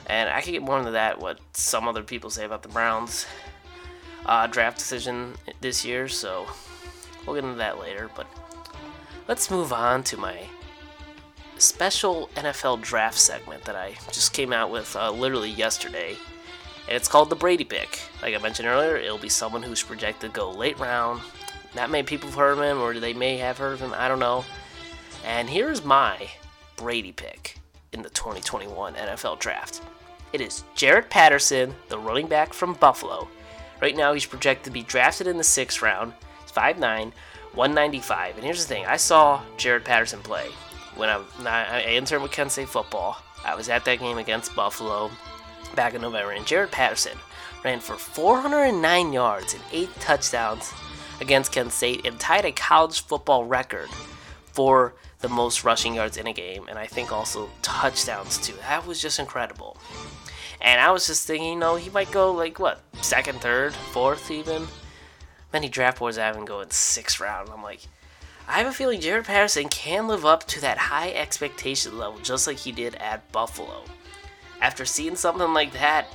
And 0.06 0.30
I 0.30 0.40
can 0.40 0.52
get 0.52 0.62
more 0.62 0.78
into 0.78 0.92
that, 0.92 1.20
what 1.20 1.40
some 1.52 1.88
other 1.88 2.04
people 2.04 2.30
say 2.30 2.44
about 2.44 2.62
the 2.62 2.68
Browns 2.68 3.26
uh, 4.24 4.46
draft 4.46 4.78
decision 4.78 5.34
this 5.60 5.84
year, 5.84 6.08
so 6.08 6.46
we'll 7.26 7.34
get 7.34 7.44
into 7.44 7.58
that 7.58 7.80
later. 7.80 8.08
But 8.14 8.28
let's 9.26 9.50
move 9.50 9.72
on 9.72 10.04
to 10.04 10.16
my 10.16 10.46
special 11.58 12.28
NFL 12.36 12.82
draft 12.82 13.18
segment 13.18 13.64
that 13.64 13.74
I 13.74 13.94
just 14.12 14.32
came 14.32 14.52
out 14.52 14.70
with 14.70 14.94
uh, 14.94 15.10
literally 15.10 15.50
yesterday 15.50 16.16
and 16.87 16.97
it's 16.97 17.09
called 17.09 17.31
the 17.31 17.37
Brady 17.37 17.64
pick. 17.64 18.00
Like 18.23 18.35
I 18.35 18.38
mentioned 18.38 18.69
earlier, 18.69 18.97
it'll 18.97 19.19
be 19.19 19.28
someone 19.28 19.62
who's 19.62 19.83
projected 19.83 20.33
to 20.33 20.35
go 20.35 20.50
late 20.50 20.78
round. 20.78 21.21
Not 21.75 21.90
many 21.90 22.05
people 22.05 22.28
have 22.28 22.38
heard 22.38 22.59
of 22.59 22.64
him, 22.64 22.81
or 22.81 22.99
they 22.99 23.12
may 23.12 23.37
have 23.38 23.59
heard 23.59 23.75
of 23.75 23.81
him. 23.81 23.93
I 23.95 24.09
don't 24.09 24.19
know. 24.19 24.45
And 25.25 25.50
here's 25.50 25.85
my 25.85 26.31
Brady 26.76 27.12
pick 27.12 27.59
in 27.93 28.02
the 28.02 28.11
2021 28.11 28.95
NFL 28.95 29.40
Draft. 29.40 29.83
It 30.33 30.40
is 30.40 30.64
Jaret 30.75 31.11
Patterson, 31.11 31.75
the 31.88 31.99
running 31.99 32.28
back 32.28 32.52
from 32.52 32.75
Buffalo. 32.75 33.28
Right 33.81 33.97
now, 33.97 34.12
he's 34.12 34.26
projected 34.26 34.64
to 34.66 34.71
be 34.71 34.83
drafted 34.83 35.26
in 35.26 35.37
the 35.37 35.45
sixth 35.45 35.83
round. 35.83 36.12
He's 36.43 36.52
5'9, 36.52 37.12
195. 37.55 38.37
And 38.37 38.45
here's 38.45 38.64
the 38.64 38.75
thing 38.75 38.87
I 38.87 38.97
saw 38.97 39.43
Jaret 39.59 39.85
Patterson 39.85 40.21
play 40.21 40.49
when 40.95 41.09
I, 41.09 41.23
I 41.47 41.83
interned 41.93 42.23
with 42.23 42.33
Kent 42.33 42.52
State 42.52 42.69
football. 42.69 43.19
I 43.45 43.55
was 43.55 43.69
at 43.69 43.85
that 43.85 43.99
game 43.99 44.19
against 44.19 44.55
Buffalo 44.55 45.11
back 45.75 45.94
in 45.94 46.02
November, 46.02 46.32
and 46.32 46.44
Jaret 46.46 46.70
Patterson 46.70 47.18
ran 47.64 47.80
for 47.80 47.96
409 47.96 49.12
yards 49.12 49.54
and 49.54 49.62
8 49.73 49.88
touchdowns 50.00 50.73
against 51.20 51.52
Kent 51.52 51.73
State 51.73 52.06
and 52.06 52.18
tied 52.20 52.44
a 52.44 52.52
college 52.52 53.02
football 53.02 53.44
record 53.44 53.88
for 54.52 54.94
the 55.20 55.28
most 55.28 55.64
rushing 55.64 55.94
yards 55.94 56.16
in 56.16 56.26
a 56.26 56.32
game, 56.32 56.66
and 56.68 56.78
I 56.78 56.87
think 56.87 57.12
also 57.12 57.49
touchdowns 57.62 58.38
too. 58.38 58.54
That 58.62 58.87
was 58.87 59.00
just 59.00 59.18
incredible. 59.18 59.76
And 60.61 60.80
I 60.80 60.90
was 60.90 61.06
just 61.06 61.26
thinking, 61.26 61.54
you 61.54 61.58
know, 61.58 61.76
he 61.76 61.90
might 61.90 62.11
go 62.11 62.32
like 62.32 62.58
what, 62.58 62.80
second, 63.02 63.40
third, 63.40 63.75
fourth, 63.75 64.30
even. 64.30 64.66
Many 65.52 65.68
draft 65.68 65.99
boards 65.99 66.18
I 66.18 66.26
haven't 66.26 66.46
go 66.46 66.61
in 66.61 66.70
sixth 66.70 67.20
round. 67.20 67.50
I'm 67.50 67.62
like, 67.62 67.80
I 68.49 68.58
have 68.58 68.66
a 68.66 68.73
feeling 68.73 69.00
Jaret 69.00 69.25
Patterson 69.25 69.68
can 69.68 70.06
live 70.06 70.25
up 70.25 70.46
to 70.49 70.61
that 70.61 70.78
high 70.78 71.11
expectation 71.11 71.99
level, 71.99 72.20
just 72.20 72.46
like 72.46 72.58
he 72.58 72.73
did 72.73 72.94
at 72.96 73.30
Buffalo. 73.32 73.82
After 74.60 74.84
seeing 74.84 75.16
something 75.16 75.52
like 75.52 75.72
that, 75.72 76.08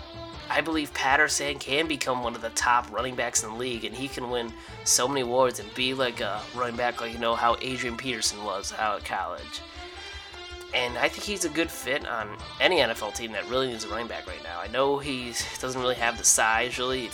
I 0.50 0.60
believe 0.60 0.94
Patterson 0.94 1.60
can 1.60 1.88
become 1.88 2.24
one 2.24 2.36
of 2.36 2.42
the 2.42 2.50
top 2.50 2.92
running 2.92 3.16
backs 3.16 3.44
in 3.44 3.52
the 3.52 3.56
league, 3.56 3.86
and 3.86 3.96
he 3.96 4.10
can 4.10 4.30
win 4.30 4.52
so 4.84 5.08
many 5.08 5.22
awards 5.22 5.60
and 5.60 5.74
be 5.76 5.94
like 5.94 6.20
a 6.20 6.42
running 6.56 6.76
back, 6.76 7.00
like 7.00 7.14
you 7.14 7.20
know 7.20 7.36
how 7.36 7.56
Adrian 7.62 7.96
Peterson 7.96 8.44
was 8.44 8.74
out 8.74 9.00
at 9.00 9.06
college. 9.06 9.62
And 10.74 10.98
I 10.98 11.08
think 11.08 11.24
he's 11.24 11.46
a 11.46 11.50
good 11.50 11.70
fit 11.70 12.06
on 12.08 12.38
any 12.60 12.78
NFL 12.78 13.16
team 13.16 13.32
that 13.34 13.48
really 13.50 13.68
needs 13.68 13.86
a 13.86 13.90
running 13.90 14.08
back 14.08 14.28
right 14.28 14.44
now. 14.44 14.60
I 14.60 14.68
know 14.68 15.00
he 15.00 15.34
doesn't 15.60 15.80
really 15.80 15.96
have 15.96 16.18
the 16.18 16.24
size, 16.24 16.78
really. 16.78 17.10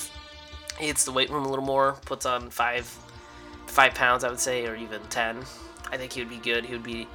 He 0.79 0.87
hits 0.87 1.05
the 1.05 1.11
weight 1.11 1.29
room 1.29 1.45
a 1.45 1.49
little 1.49 1.65
more, 1.65 1.93
puts 2.05 2.25
on 2.25 2.49
five, 2.49 2.85
five 3.65 3.93
pounds, 3.93 4.23
I 4.23 4.29
would 4.29 4.39
say, 4.39 4.65
or 4.65 4.75
even 4.75 5.01
ten. 5.09 5.43
I 5.91 5.97
think 5.97 6.13
he 6.13 6.21
would 6.21 6.29
be 6.29 6.37
good. 6.37 6.65
He 6.65 6.73
would 6.73 6.83
be 6.83 7.07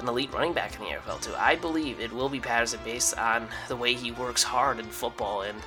an 0.00 0.08
elite 0.08 0.32
running 0.32 0.52
back 0.52 0.74
in 0.74 0.80
the 0.80 0.90
NFL 0.90 1.22
too. 1.22 1.34
I 1.38 1.56
believe 1.56 2.00
it 2.00 2.12
will 2.12 2.28
be 2.28 2.40
Patterson 2.40 2.80
based 2.84 3.16
on 3.18 3.48
the 3.68 3.76
way 3.76 3.94
he 3.94 4.10
works 4.10 4.42
hard 4.42 4.78
in 4.78 4.86
football 4.86 5.42
and 5.42 5.58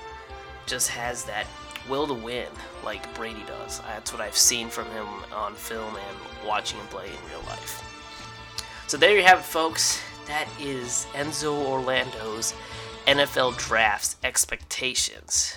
just 0.65 0.89
has 0.89 1.23
that 1.25 1.47
will 1.89 2.07
to 2.07 2.13
win 2.13 2.47
like 2.83 3.13
Brady 3.15 3.43
does. 3.47 3.79
That's 3.81 4.11
what 4.11 4.21
I've 4.21 4.37
seen 4.37 4.69
from 4.69 4.85
him 4.87 5.07
on 5.33 5.55
film 5.55 5.95
and 5.95 6.47
watching 6.47 6.79
him 6.79 6.87
play 6.87 7.05
in 7.05 7.29
real 7.29 7.43
life. 7.47 7.83
So 8.87 8.97
there 8.97 9.15
you 9.15 9.23
have 9.23 9.39
it, 9.39 9.45
folks. 9.45 10.01
That 10.27 10.47
is 10.59 11.07
Enzo 11.13 11.65
Orlando's 11.65 12.53
NFL 13.05 13.57
drafts 13.57 14.17
expectations. 14.23 15.55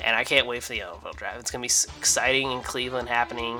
And 0.00 0.16
I 0.16 0.24
can't 0.24 0.46
wait 0.46 0.62
for 0.62 0.72
the 0.72 0.80
NFL 0.80 1.16
draft. 1.16 1.40
It's 1.40 1.50
going 1.50 1.66
to 1.66 1.68
be 1.68 1.98
exciting 1.98 2.52
in 2.52 2.62
Cleveland 2.62 3.08
happening. 3.08 3.58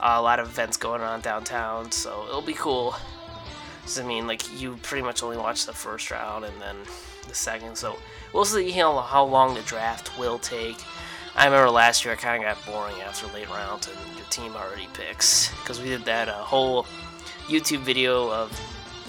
Uh, 0.00 0.16
a 0.16 0.22
lot 0.22 0.40
of 0.40 0.48
events 0.48 0.76
going 0.76 1.00
on 1.00 1.20
downtown, 1.20 1.92
so 1.92 2.24
it'll 2.28 2.42
be 2.42 2.54
cool. 2.54 2.94
I 3.98 4.02
mean, 4.02 4.26
like 4.26 4.60
you 4.60 4.76
pretty 4.82 5.02
much 5.02 5.22
only 5.22 5.36
watch 5.36 5.66
the 5.66 5.72
first 5.72 6.10
round 6.10 6.44
and 6.44 6.60
then 6.60 6.76
the 7.28 7.34
second. 7.34 7.76
So 7.76 7.98
we'll 8.32 8.44
see 8.44 8.70
you 8.70 8.76
know, 8.76 9.00
how 9.00 9.24
long 9.24 9.54
the 9.54 9.62
draft 9.62 10.16
will 10.18 10.38
take. 10.38 10.76
I 11.34 11.46
remember 11.46 11.70
last 11.70 12.04
year 12.04 12.14
I 12.14 12.16
kind 12.16 12.42
of 12.42 12.48
got 12.48 12.66
boring 12.66 13.00
after 13.02 13.26
late 13.28 13.48
rounds 13.48 13.88
and 13.88 14.16
your 14.16 14.26
team 14.26 14.54
already 14.54 14.88
picks 14.92 15.50
because 15.60 15.80
we 15.80 15.88
did 15.88 16.04
that 16.04 16.28
uh, 16.28 16.34
whole 16.34 16.86
YouTube 17.46 17.80
video 17.80 18.30
of 18.30 18.58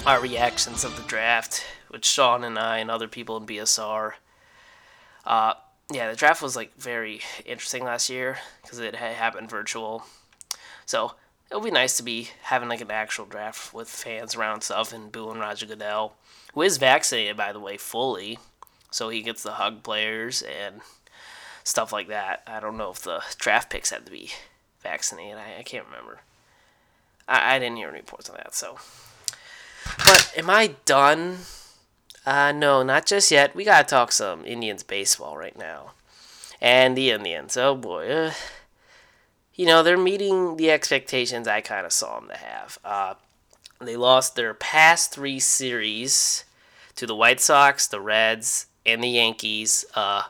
our 0.06 0.22
reactions 0.22 0.84
of 0.84 0.96
the 0.96 1.04
draft 1.04 1.64
with 1.92 2.06
Sean 2.06 2.44
and 2.44 2.58
I 2.58 2.80
and 2.80 2.90
other 2.90 3.08
people 3.08 3.38
in 3.38 3.46
BSR. 3.46 4.14
Uh, 5.26 5.54
yeah, 5.92 6.10
the 6.10 6.16
draft 6.16 6.42
was 6.42 6.56
like 6.56 6.76
very 6.76 7.22
interesting 7.46 7.84
last 7.84 8.10
year 8.10 8.38
because 8.62 8.80
it 8.80 8.96
had 8.96 9.14
happened 9.14 9.50
virtual. 9.50 10.06
So 10.86 11.14
it'll 11.54 11.64
be 11.64 11.70
nice 11.70 11.96
to 11.98 12.04
be 12.04 12.30
having 12.42 12.68
like 12.68 12.82
an 12.82 12.90
actual 12.90 13.26
draft 13.26 13.76
with 13.76 13.88
fans 13.88 14.36
around 14.36 14.64
stuff 14.64 14.80
and 14.80 14.88
stuff 14.88 15.00
and 15.00 15.12
booing 15.12 15.38
Roger 15.38 15.68
Goodell, 15.68 16.14
who 16.56 16.64
is 16.64 16.78
vaccinated 16.78 17.38
by 17.38 17.54
the 17.54 17.60
way 17.60 17.78
fully, 17.78 18.40
so 18.90 19.10
he 19.10 19.22
gets 19.22 19.44
the 19.44 19.52
hug 19.52 19.84
players 19.84 20.42
and 20.42 20.82
stuff 21.64 21.94
like 21.94 22.08
that. 22.08 22.42
I 22.48 22.60
don't 22.60 22.76
know 22.76 22.90
if 22.90 23.02
the 23.02 23.22
draft 23.38 23.70
picks 23.70 23.92
had 23.92 24.04
to 24.08 24.12
be 24.12 24.32
vaccinated. 24.82 25.38
I, 25.38 25.60
I 25.60 25.62
can't 25.62 25.86
remember. 25.86 26.22
I, 27.28 27.56
I 27.56 27.60
didn't 27.60 27.78
hear 27.78 27.90
any 27.90 28.00
reports 28.00 28.32
on 28.32 28.38
that. 28.38 28.56
So, 28.56 28.80
but 30.00 30.34
am 30.36 30.50
I 30.50 30.74
done? 30.86 31.38
Uh, 32.26 32.52
no, 32.52 32.82
not 32.82 33.06
just 33.06 33.30
yet. 33.30 33.56
We 33.56 33.64
gotta 33.64 33.88
talk 33.88 34.12
some 34.12 34.44
Indians 34.44 34.82
baseball 34.82 35.38
right 35.38 35.56
now, 35.56 35.92
and 36.60 36.98
the 36.98 37.12
Indians. 37.12 37.56
Oh 37.58 37.76
boy. 37.76 38.10
Uh, 38.10 38.34
you 39.56 39.66
know, 39.66 39.84
they're 39.84 39.98
meeting 39.98 40.58
the 40.58 40.72
expectations 40.72 41.48
I 41.48 41.62
kind 41.62 41.86
of 41.86 41.92
saw 41.92 42.20
them 42.20 42.30
to 42.30 42.38
have. 42.38 42.80
Uh, 42.84 43.14
they 43.80 43.96
lost 43.96 44.36
their 44.36 44.54
past 44.54 45.12
three 45.12 45.40
series 45.40 46.46
to 46.96 47.06
the 47.06 47.16
White 47.16 47.40
Sox, 47.40 47.88
the 47.88 48.02
Reds, 48.02 48.68
and 48.86 49.04
the 49.04 49.10
Yankees 49.10 49.86
uh, 49.96 50.24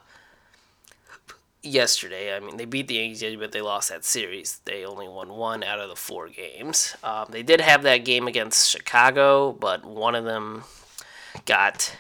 yesterday. 1.62 2.36
I 2.36 2.40
mean, 2.40 2.58
they 2.58 2.66
beat 2.66 2.88
the 2.88 2.96
Yankees, 2.96 3.38
but 3.38 3.52
they 3.52 3.62
lost 3.62 3.90
that 3.90 4.04
series. 4.04 4.60
They 4.66 4.86
only 4.86 5.08
won 5.08 5.30
one 5.30 5.64
out 5.64 5.80
of 5.80 5.90
the 5.90 5.96
four 5.96 6.28
games. 6.28 6.96
Um, 7.04 7.28
they 7.30 7.44
did 7.44 7.62
have 7.62 7.84
that 7.84 8.00
game 8.00 8.28
against 8.28 8.70
Chicago, 8.70 9.54
but 9.54 9.86
one 9.86 10.16
of 10.16 10.26
them 10.26 10.64
got 11.46 11.96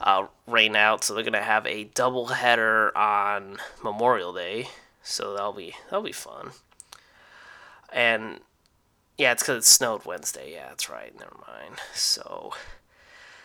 uh, 0.00 0.26
rained 0.46 0.76
out, 0.76 1.04
so 1.04 1.14
they're 1.14 1.22
going 1.22 1.32
to 1.32 1.42
have 1.42 1.66
a 1.66 1.86
doubleheader 1.86 2.94
on 2.96 3.58
Memorial 3.82 4.32
Day 4.32 4.68
so 5.02 5.34
that'll 5.34 5.52
be 5.52 5.74
that'll 5.84 6.02
be 6.02 6.12
fun. 6.12 6.50
And 7.92 8.40
yeah, 9.18 9.32
it's 9.32 9.42
because 9.42 9.64
it 9.64 9.66
snowed 9.66 10.04
Wednesday. 10.04 10.52
Yeah, 10.54 10.68
that's 10.68 10.88
right. 10.88 11.12
Never 11.18 11.36
mind. 11.46 11.76
So, 11.94 12.52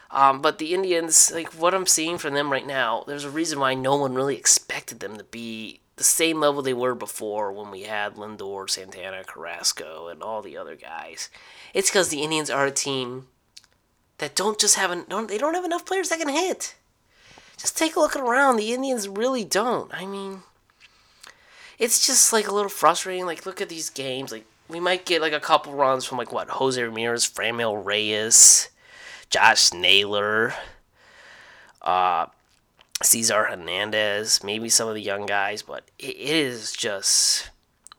um, 0.09 0.41
but 0.41 0.57
the 0.57 0.73
Indians, 0.73 1.31
like 1.33 1.49
what 1.53 1.73
I'm 1.73 1.85
seeing 1.85 2.17
from 2.17 2.33
them 2.33 2.51
right 2.51 2.65
now, 2.65 3.03
there's 3.07 3.25
a 3.25 3.29
reason 3.29 3.59
why 3.59 3.73
no 3.73 3.97
one 3.97 4.15
really 4.15 4.37
expected 4.37 4.99
them 4.99 5.17
to 5.17 5.23
be 5.25 5.81
the 5.97 6.03
same 6.03 6.39
level 6.39 6.61
they 6.61 6.73
were 6.73 6.95
before 6.95 7.51
when 7.51 7.71
we 7.71 7.83
had 7.83 8.15
Lindor, 8.15 8.69
Santana, 8.69 9.23
Carrasco, 9.25 10.07
and 10.07 10.21
all 10.21 10.41
the 10.41 10.57
other 10.57 10.75
guys. 10.75 11.29
It's 11.73 11.89
because 11.89 12.09
the 12.09 12.21
Indians 12.21 12.49
are 12.49 12.65
a 12.65 12.71
team 12.71 13.27
that 14.17 14.35
don't 14.35 14.59
just 14.59 14.75
have 14.75 14.91
an, 14.91 15.05
don't 15.09 15.27
they 15.27 15.37
don't 15.37 15.55
have 15.55 15.65
enough 15.65 15.85
players 15.85 16.09
that 16.09 16.19
can 16.19 16.29
hit. 16.29 16.75
Just 17.57 17.77
take 17.77 17.95
a 17.95 17.99
look 17.99 18.15
around. 18.15 18.57
The 18.57 18.73
Indians 18.73 19.07
really 19.07 19.45
don't. 19.45 19.93
I 19.93 20.05
mean, 20.05 20.43
it's 21.79 22.05
just 22.05 22.33
like 22.33 22.47
a 22.47 22.53
little 22.53 22.69
frustrating. 22.69 23.25
Like 23.25 23.45
look 23.45 23.61
at 23.61 23.69
these 23.69 23.89
games. 23.89 24.31
Like 24.31 24.45
we 24.67 24.79
might 24.79 25.05
get 25.05 25.21
like 25.21 25.33
a 25.33 25.39
couple 25.39 25.73
runs 25.73 26.05
from 26.05 26.17
like 26.17 26.31
what 26.31 26.49
Jose 26.49 26.81
Ramirez, 26.81 27.25
Franmil 27.25 27.83
Reyes, 27.83 28.69
Josh 29.29 29.73
Naylor, 29.73 30.53
uh, 31.81 32.27
Cesar 33.03 33.45
Hernandez, 33.45 34.43
maybe 34.43 34.69
some 34.69 34.87
of 34.87 34.95
the 34.95 35.01
young 35.01 35.25
guys, 35.25 35.61
but 35.61 35.89
it 35.99 36.15
is 36.15 36.71
just 36.71 37.49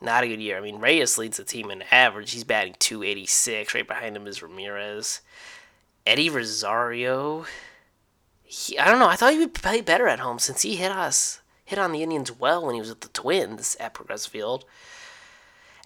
not 0.00 0.24
a 0.24 0.28
good 0.28 0.40
year. 0.40 0.56
I 0.56 0.60
mean, 0.60 0.78
Reyes 0.78 1.18
leads 1.18 1.36
the 1.36 1.44
team 1.44 1.70
in 1.70 1.82
average. 1.90 2.32
He's 2.32 2.44
batting 2.44 2.76
286. 2.78 3.74
Right 3.74 3.86
behind 3.86 4.16
him 4.16 4.26
is 4.26 4.42
Ramirez. 4.42 5.20
Eddie 6.06 6.30
Rosario. 6.30 7.46
He, 8.44 8.78
I 8.78 8.86
don't 8.86 8.98
know. 8.98 9.08
I 9.08 9.16
thought 9.16 9.32
he 9.32 9.38
would 9.38 9.54
play 9.54 9.80
better 9.80 10.06
at 10.06 10.20
home 10.20 10.38
since 10.38 10.62
he 10.62 10.76
hit 10.76 10.92
us, 10.92 11.40
hit 11.66 11.78
on 11.78 11.92
the 11.92 12.02
Indians 12.02 12.32
well 12.32 12.64
when 12.64 12.74
he 12.74 12.80
was 12.80 12.88
with 12.88 13.02
the 13.02 13.08
Twins 13.08 13.76
at 13.78 13.92
Progressive 13.92 14.32
Field. 14.32 14.64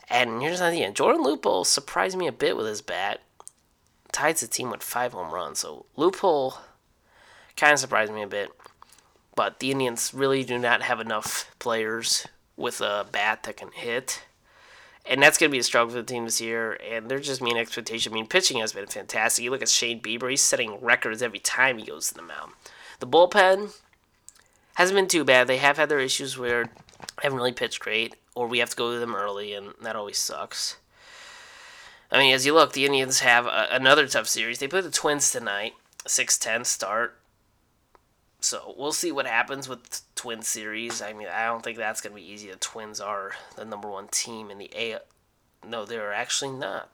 And 0.08 0.40
here's 0.40 0.60
the 0.60 0.70
thing: 0.70 0.94
Jordan 0.94 1.24
Luplow 1.24 1.66
surprised 1.66 2.16
me 2.16 2.28
a 2.28 2.32
bit 2.32 2.56
with 2.56 2.66
his 2.66 2.82
bat. 2.82 3.20
Ties 4.12 4.40
the 4.40 4.46
team 4.46 4.70
with 4.70 4.82
five 4.82 5.12
home 5.12 5.32
runs, 5.32 5.60
so 5.60 5.86
Lupul 5.96 6.58
kind 7.56 7.72
of 7.72 7.78
surprised 7.78 8.12
me 8.12 8.22
a 8.22 8.28
bit. 8.28 8.50
But 9.34 9.60
the 9.60 9.70
Indians 9.70 10.12
really 10.12 10.44
do 10.44 10.58
not 10.58 10.82
have 10.82 11.00
enough 11.00 11.54
players 11.58 12.26
with 12.56 12.80
a 12.80 13.06
bat 13.10 13.44
that 13.44 13.56
can 13.56 13.70
hit. 13.72 14.22
And 15.06 15.22
that's 15.22 15.38
going 15.38 15.50
to 15.50 15.54
be 15.54 15.60
a 15.60 15.62
struggle 15.62 15.90
for 15.94 16.02
the 16.02 16.02
team 16.02 16.24
this 16.24 16.40
year. 16.40 16.78
And 16.88 17.08
they're 17.08 17.20
just 17.20 17.40
meeting 17.40 17.58
expectation. 17.58 18.12
I 18.12 18.14
mean, 18.14 18.26
pitching 18.26 18.58
has 18.58 18.72
been 18.72 18.86
fantastic. 18.86 19.44
You 19.44 19.50
look 19.50 19.62
at 19.62 19.68
Shane 19.68 20.00
Bieber, 20.00 20.28
he's 20.28 20.42
setting 20.42 20.78
records 20.80 21.22
every 21.22 21.38
time 21.38 21.78
he 21.78 21.86
goes 21.86 22.08
to 22.08 22.14
the 22.14 22.22
mound. 22.22 22.52
The 22.98 23.06
bullpen 23.06 23.72
hasn't 24.80 24.96
been 24.96 25.08
too 25.08 25.24
bad. 25.24 25.46
They 25.46 25.58
have 25.58 25.76
had 25.76 25.90
their 25.90 26.00
issues 26.00 26.38
where 26.38 26.64
they 26.64 27.22
haven't 27.22 27.36
really 27.36 27.52
pitched 27.52 27.80
great, 27.80 28.16
or 28.34 28.48
we 28.48 28.60
have 28.60 28.70
to 28.70 28.76
go 28.76 28.94
to 28.94 28.98
them 28.98 29.14
early, 29.14 29.52
and 29.52 29.74
that 29.82 29.94
always 29.94 30.16
sucks. 30.16 30.78
I 32.10 32.18
mean, 32.18 32.34
as 32.34 32.46
you 32.46 32.54
look, 32.54 32.72
the 32.72 32.86
Indians 32.86 33.20
have 33.20 33.44
a, 33.44 33.68
another 33.70 34.06
tough 34.06 34.26
series. 34.26 34.58
They 34.58 34.68
play 34.68 34.80
the 34.80 34.90
Twins 34.90 35.30
tonight, 35.30 35.74
6 36.06 36.38
10 36.38 36.64
start. 36.64 37.18
So 38.40 38.74
we'll 38.78 38.92
see 38.92 39.12
what 39.12 39.26
happens 39.26 39.68
with 39.68 40.00
Twin 40.14 40.40
series. 40.40 41.02
I 41.02 41.12
mean, 41.12 41.28
I 41.28 41.44
don't 41.44 41.62
think 41.62 41.76
that's 41.76 42.00
going 42.00 42.16
to 42.16 42.20
be 42.22 42.26
easy. 42.26 42.50
The 42.50 42.56
Twins 42.56 43.00
are 43.00 43.32
the 43.56 43.66
number 43.66 43.88
one 43.88 44.08
team 44.08 44.50
in 44.50 44.56
the 44.56 44.70
A. 44.74 45.00
No, 45.64 45.84
they're 45.84 46.14
actually 46.14 46.52
not. 46.52 46.88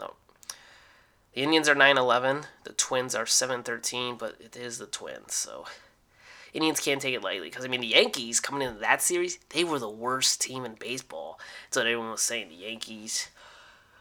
No. 0.00 0.14
The 1.34 1.42
Indians 1.42 1.68
are 1.68 1.76
9 1.76 1.96
11. 1.96 2.42
The 2.64 2.72
Twins 2.72 3.14
are 3.14 3.24
7 3.24 3.62
13, 3.62 4.16
but 4.16 4.34
it 4.40 4.56
is 4.56 4.78
the 4.78 4.86
Twins. 4.86 5.32
So 5.32 5.66
Indians 6.52 6.80
can't 6.80 7.00
take 7.00 7.14
it 7.14 7.22
lightly. 7.22 7.48
Because, 7.48 7.64
I 7.64 7.68
mean, 7.68 7.80
the 7.80 7.88
Yankees 7.88 8.40
coming 8.40 8.66
into 8.66 8.80
that 8.80 9.02
series, 9.02 9.38
they 9.50 9.64
were 9.64 9.78
the 9.78 9.90
worst 9.90 10.40
team 10.40 10.64
in 10.64 10.74
baseball. 10.74 11.38
What 11.72 11.86
everyone 11.86 12.10
was 12.10 12.22
saying. 12.22 12.48
The 12.48 12.54
Yankees, 12.54 13.28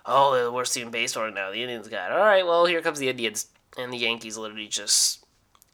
oh, 0.06 0.34
they're 0.34 0.44
the 0.44 0.52
worst 0.52 0.74
team 0.74 0.88
in 0.88 0.92
baseball 0.92 1.24
right 1.24 1.34
now. 1.34 1.52
The 1.52 1.62
Indians 1.62 1.88
got, 1.88 2.12
all 2.12 2.20
right, 2.20 2.46
well, 2.46 2.66
here 2.66 2.82
comes 2.82 3.00
the 3.00 3.10
Indians. 3.10 3.48
And 3.78 3.94
the 3.94 3.98
Yankees 3.98 4.38
literally 4.38 4.68
just 4.68 5.24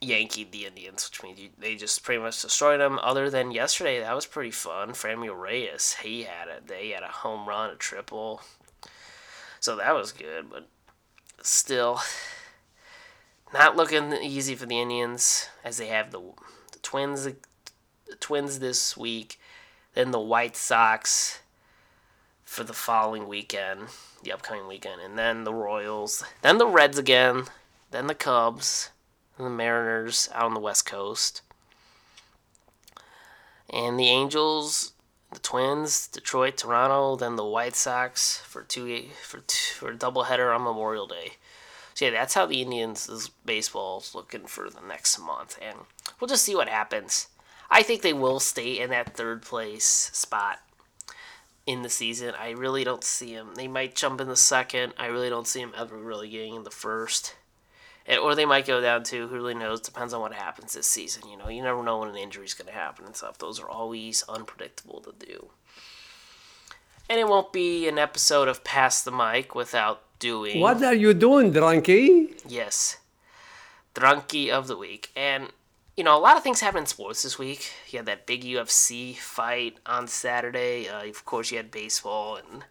Yankeed 0.01 0.51
the 0.51 0.65
Indians, 0.65 1.09
which 1.09 1.23
means 1.23 1.39
they 1.57 1.75
just 1.75 2.03
pretty 2.03 2.21
much 2.21 2.41
destroyed 2.41 2.79
them. 2.79 2.99
Other 3.01 3.29
than 3.29 3.51
yesterday, 3.51 3.99
that 3.99 4.15
was 4.15 4.25
pretty 4.25 4.51
fun. 4.51 4.89
Franmil 4.89 5.39
Reyes, 5.39 5.95
he 6.03 6.23
had 6.23 6.47
a 6.47 6.59
they 6.65 6.89
had 6.89 7.03
a 7.03 7.07
home 7.07 7.47
run, 7.47 7.69
a 7.69 7.75
triple, 7.75 8.41
so 9.59 9.75
that 9.77 9.95
was 9.95 10.11
good. 10.11 10.49
But 10.49 10.67
still, 11.41 12.01
not 13.55 13.77
looking 13.77 14.11
easy 14.13 14.53
for 14.53 14.65
the 14.65 14.79
Indians 14.79 15.47
as 15.63 15.77
they 15.77 15.87
have 15.87 16.11
the, 16.11 16.19
the 16.71 16.79
Twins, 16.79 17.23
the 17.23 17.35
Twins 18.19 18.59
this 18.59 18.97
week, 18.97 19.39
then 19.93 20.11
the 20.11 20.19
White 20.19 20.57
Sox 20.57 21.39
for 22.43 22.63
the 22.65 22.73
following 22.73 23.27
weekend, 23.27 23.87
the 24.23 24.31
upcoming 24.33 24.67
weekend, 24.67 25.01
and 25.01 25.17
then 25.17 25.45
the 25.45 25.53
Royals, 25.53 26.23
then 26.41 26.57
the 26.57 26.67
Reds 26.67 26.97
again, 26.97 27.45
then 27.91 28.07
the 28.07 28.15
Cubs 28.15 28.91
and 29.37 29.47
the 29.47 29.51
Mariners 29.51 30.29
out 30.33 30.43
on 30.43 30.53
the 30.53 30.59
West 30.59 30.85
Coast. 30.85 31.41
And 33.69 33.97
the 33.97 34.09
Angels, 34.09 34.91
the 35.31 35.39
Twins, 35.39 36.07
Detroit, 36.07 36.57
Toronto, 36.57 37.15
then 37.15 37.35
the 37.35 37.45
White 37.45 37.75
Sox 37.75 38.37
for 38.37 38.63
two 38.63 39.05
for 39.23 39.39
two, 39.39 39.73
for 39.75 39.91
a 39.91 39.97
doubleheader 39.97 40.53
on 40.53 40.63
Memorial 40.63 41.07
Day. 41.07 41.33
So 41.95 42.05
yeah, 42.05 42.11
that's 42.11 42.35
how 42.35 42.45
the 42.45 42.61
Indians' 42.61 43.31
baseball 43.45 43.99
is 44.01 44.13
looking 44.13 44.45
for 44.45 44.69
the 44.69 44.81
next 44.87 45.17
month, 45.17 45.57
and 45.61 45.79
we'll 46.19 46.27
just 46.27 46.43
see 46.43 46.55
what 46.55 46.69
happens. 46.69 47.29
I 47.71 47.81
think 47.81 48.03
they 48.03 48.13
will 48.13 48.39
stay 48.39 48.79
in 48.79 48.91
that 48.91 49.15
third 49.15 49.41
place 49.41 49.85
spot 50.13 50.59
in 51.65 51.81
the 51.81 51.89
season. 51.89 52.35
I 52.39 52.51
really 52.51 52.83
don't 52.83 53.03
see 53.03 53.33
them. 53.33 53.55
They 53.55 53.67
might 53.67 53.95
jump 53.95 54.21
in 54.21 54.27
the 54.27 54.35
second. 54.35 54.93
I 54.99 55.07
really 55.07 55.29
don't 55.29 55.47
see 55.47 55.61
them 55.61 55.73
ever 55.75 55.97
really 55.97 56.29
getting 56.29 56.53
in 56.53 56.63
the 56.63 56.69
first 56.69 57.33
And, 58.05 58.19
or 58.19 58.35
they 58.35 58.45
might 58.45 58.67
go 58.67 58.81
down 58.81 59.03
to 59.05 59.27
who 59.27 59.35
really 59.35 59.55
knows. 59.55 59.81
Depends 59.81 60.13
on 60.13 60.21
what 60.21 60.33
happens 60.33 60.73
this 60.73 60.87
season. 60.87 61.27
You 61.29 61.37
know, 61.37 61.49
you 61.49 61.63
never 61.63 61.81
know 61.81 61.99
when 61.99 62.09
an 62.09 62.17
injury 62.17 62.45
is 62.45 62.53
going 62.53 62.67
to 62.67 62.73
happen 62.73 63.05
and 63.05 63.15
stuff. 63.15 63.37
Those 63.37 63.59
are 63.59 63.69
always 63.69 64.23
unpredictable 64.29 65.01
to 65.01 65.25
do. 65.25 65.49
And 67.09 67.19
it 67.19 67.27
won't 67.27 67.53
be 67.53 67.87
an 67.87 67.99
episode 67.99 68.47
of 68.47 68.63
Pass 68.63 69.03
the 69.03 69.11
Mic 69.11 69.53
without 69.53 70.01
doing. 70.19 70.59
What 70.59 70.81
are 70.83 70.93
you 70.93 71.13
doing, 71.13 71.53
Drunky? 71.53 72.33
Yes, 72.47 72.97
Drunky 73.93 74.49
of 74.49 74.67
the 74.67 74.75
week, 74.75 75.11
and 75.15 75.49
you 75.95 76.03
know 76.03 76.17
a 76.17 76.19
lot 76.19 76.35
of 76.35 76.43
things 76.43 76.61
happened 76.61 76.83
in 76.83 76.87
sports 76.87 77.23
this 77.23 77.37
week. 77.37 77.71
You 77.89 77.99
had 77.99 78.07
that 78.07 78.25
big 78.25 78.43
UFC 78.43 79.15
fight 79.15 79.77
on 79.85 80.07
Saturday. 80.07 80.89
Uh, 80.89 81.05
of 81.05 81.25
course, 81.25 81.51
you 81.51 81.57
had 81.57 81.69
baseball, 81.69 82.37
and 82.37 82.63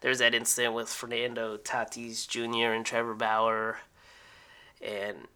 there's 0.00 0.18
that 0.18 0.34
incident 0.34 0.74
with 0.74 0.88
Fernando 0.90 1.56
Tatis 1.56 2.28
Jr. 2.28 2.72
and 2.74 2.84
Trevor 2.84 3.14
Bauer 3.14 3.78
and 4.80 5.26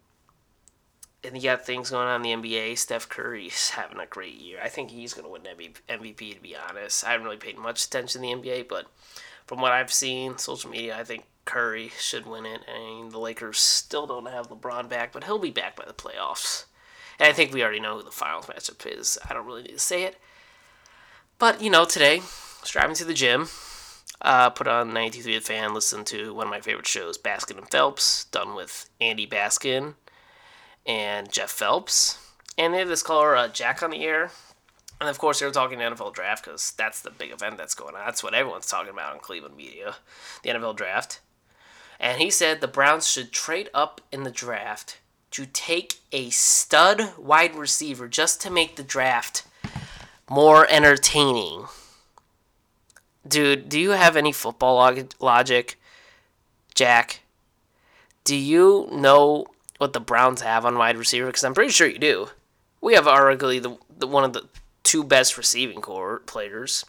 and 1.23 1.35
you 1.35 1.43
got 1.43 1.65
things 1.65 1.89
going 1.89 2.07
on 2.07 2.25
in 2.25 2.41
the 2.41 2.49
NBA. 2.49 2.77
Steph 2.77 3.07
Curry's 3.07 3.69
having 3.71 3.99
a 3.99 4.05
great 4.05 4.35
year. 4.35 4.59
I 4.61 4.67
think 4.67 4.91
he's 4.91 5.13
going 5.13 5.25
to 5.25 5.31
win 5.31 5.41
MVP, 5.87 6.35
to 6.35 6.41
be 6.41 6.55
honest. 6.55 7.05
I 7.05 7.11
haven't 7.11 7.25
really 7.25 7.37
paid 7.37 7.57
much 7.57 7.85
attention 7.85 8.21
to 8.21 8.27
the 8.27 8.33
NBA, 8.33 8.67
but 8.67 8.87
from 9.45 9.61
what 9.61 9.71
I've 9.71 9.93
seen, 9.93 10.37
social 10.37 10.69
media, 10.69 10.97
I 10.97 11.03
think 11.03 11.25
Curry 11.45 11.91
should 11.97 12.25
win 12.25 12.45
it. 12.45 12.61
I 12.67 12.77
mean, 12.77 13.09
the 13.09 13.19
Lakers 13.19 13.59
still 13.59 14.05
don't 14.05 14.27
have 14.27 14.49
LeBron 14.49 14.89
back, 14.89 15.13
but 15.13 15.23
he'll 15.23 15.39
be 15.39 15.51
back 15.51 15.75
by 15.75 15.85
the 15.85 15.93
playoffs. 15.93 16.65
And 17.19 17.29
I 17.29 17.33
think 17.33 17.53
we 17.53 17.63
already 17.63 17.79
know 17.79 17.97
who 17.97 18.03
the 18.03 18.11
finals 18.11 18.47
matchup 18.47 18.85
is. 18.85 19.17
I 19.27 19.33
don't 19.33 19.45
really 19.45 19.63
need 19.63 19.73
to 19.73 19.79
say 19.79 20.03
it. 20.03 20.17
But, 21.39 21.61
you 21.61 21.69
know, 21.69 21.85
today, 21.85 22.15
I 22.17 22.61
was 22.61 22.69
driving 22.69 22.95
to 22.95 23.05
the 23.05 23.13
gym, 23.13 23.47
uh, 24.21 24.49
put 24.49 24.67
on 24.67 24.93
93 24.93 25.35
The 25.35 25.41
Fan, 25.41 25.73
listen 25.73 26.03
to 26.05 26.33
one 26.33 26.47
of 26.47 26.51
my 26.51 26.61
favorite 26.61 26.87
shows, 26.87 27.17
Baskin 27.17 27.57
and 27.57 27.69
Phelps, 27.69 28.25
done 28.25 28.55
with 28.55 28.89
Andy 28.99 29.27
Baskin 29.27 29.95
and 30.85 31.31
Jeff 31.31 31.51
Phelps. 31.51 32.17
And 32.57 32.73
they 32.73 32.79
have 32.79 32.87
this 32.87 33.03
caller, 33.03 33.35
uh, 33.35 33.47
Jack, 33.47 33.81
on 33.81 33.91
the 33.91 34.03
air. 34.03 34.31
And 35.01 35.09
of 35.09 35.17
course, 35.17 35.39
they 35.39 35.45
were 35.45 35.51
talking 35.51 35.79
NFL 35.79 36.13
draft 36.13 36.45
because 36.45 36.71
that's 36.71 37.01
the 37.01 37.11
big 37.11 37.31
event 37.31 37.57
that's 37.57 37.75
going 37.75 37.95
on. 37.95 38.05
That's 38.05 38.23
what 38.23 38.33
everyone's 38.33 38.67
talking 38.67 38.91
about 38.93 39.13
in 39.13 39.19
Cleveland 39.19 39.57
media, 39.57 39.95
the 40.43 40.49
NFL 40.49 40.75
draft. 40.75 41.19
And 41.99 42.21
he 42.21 42.29
said 42.29 42.61
the 42.61 42.67
Browns 42.67 43.07
should 43.07 43.31
trade 43.31 43.69
up 43.73 44.01
in 44.11 44.23
the 44.23 44.31
draft 44.31 44.99
to 45.31 45.45
take 45.45 45.95
a 46.11 46.29
stud 46.29 47.17
wide 47.17 47.55
receiver 47.55 48.07
just 48.07 48.41
to 48.41 48.51
make 48.51 48.75
the 48.75 48.83
draft 48.83 49.45
more 50.29 50.67
entertaining 50.69 51.65
dude, 53.27 53.69
do 53.69 53.79
you 53.79 53.91
have 53.91 54.15
any 54.15 54.31
football 54.31 54.75
log- 54.75 55.13
logic, 55.19 55.79
Jack? 56.75 57.21
Do 58.23 58.35
you 58.35 58.87
know 58.91 59.47
what 59.83 59.91
the 59.91 59.99
Browns 59.99 60.41
have 60.41 60.65
on 60.65 60.77
wide 60.77 60.97
receiver? 60.97 61.27
Because 61.27 61.43
I'm 61.43 61.53
pretty 61.53 61.71
sure 61.71 61.87
you 61.87 61.99
do. 61.99 62.29
We 62.79 62.93
have 62.93 63.03
arguably 63.03 63.61
the, 63.61 63.77
the 63.95 64.07
one 64.07 64.23
of 64.23 64.31
the 64.31 64.47
two 64.83 65.03
best 65.03 65.37
receiving 65.37 65.81
core 65.81 66.19
players, 66.19 66.85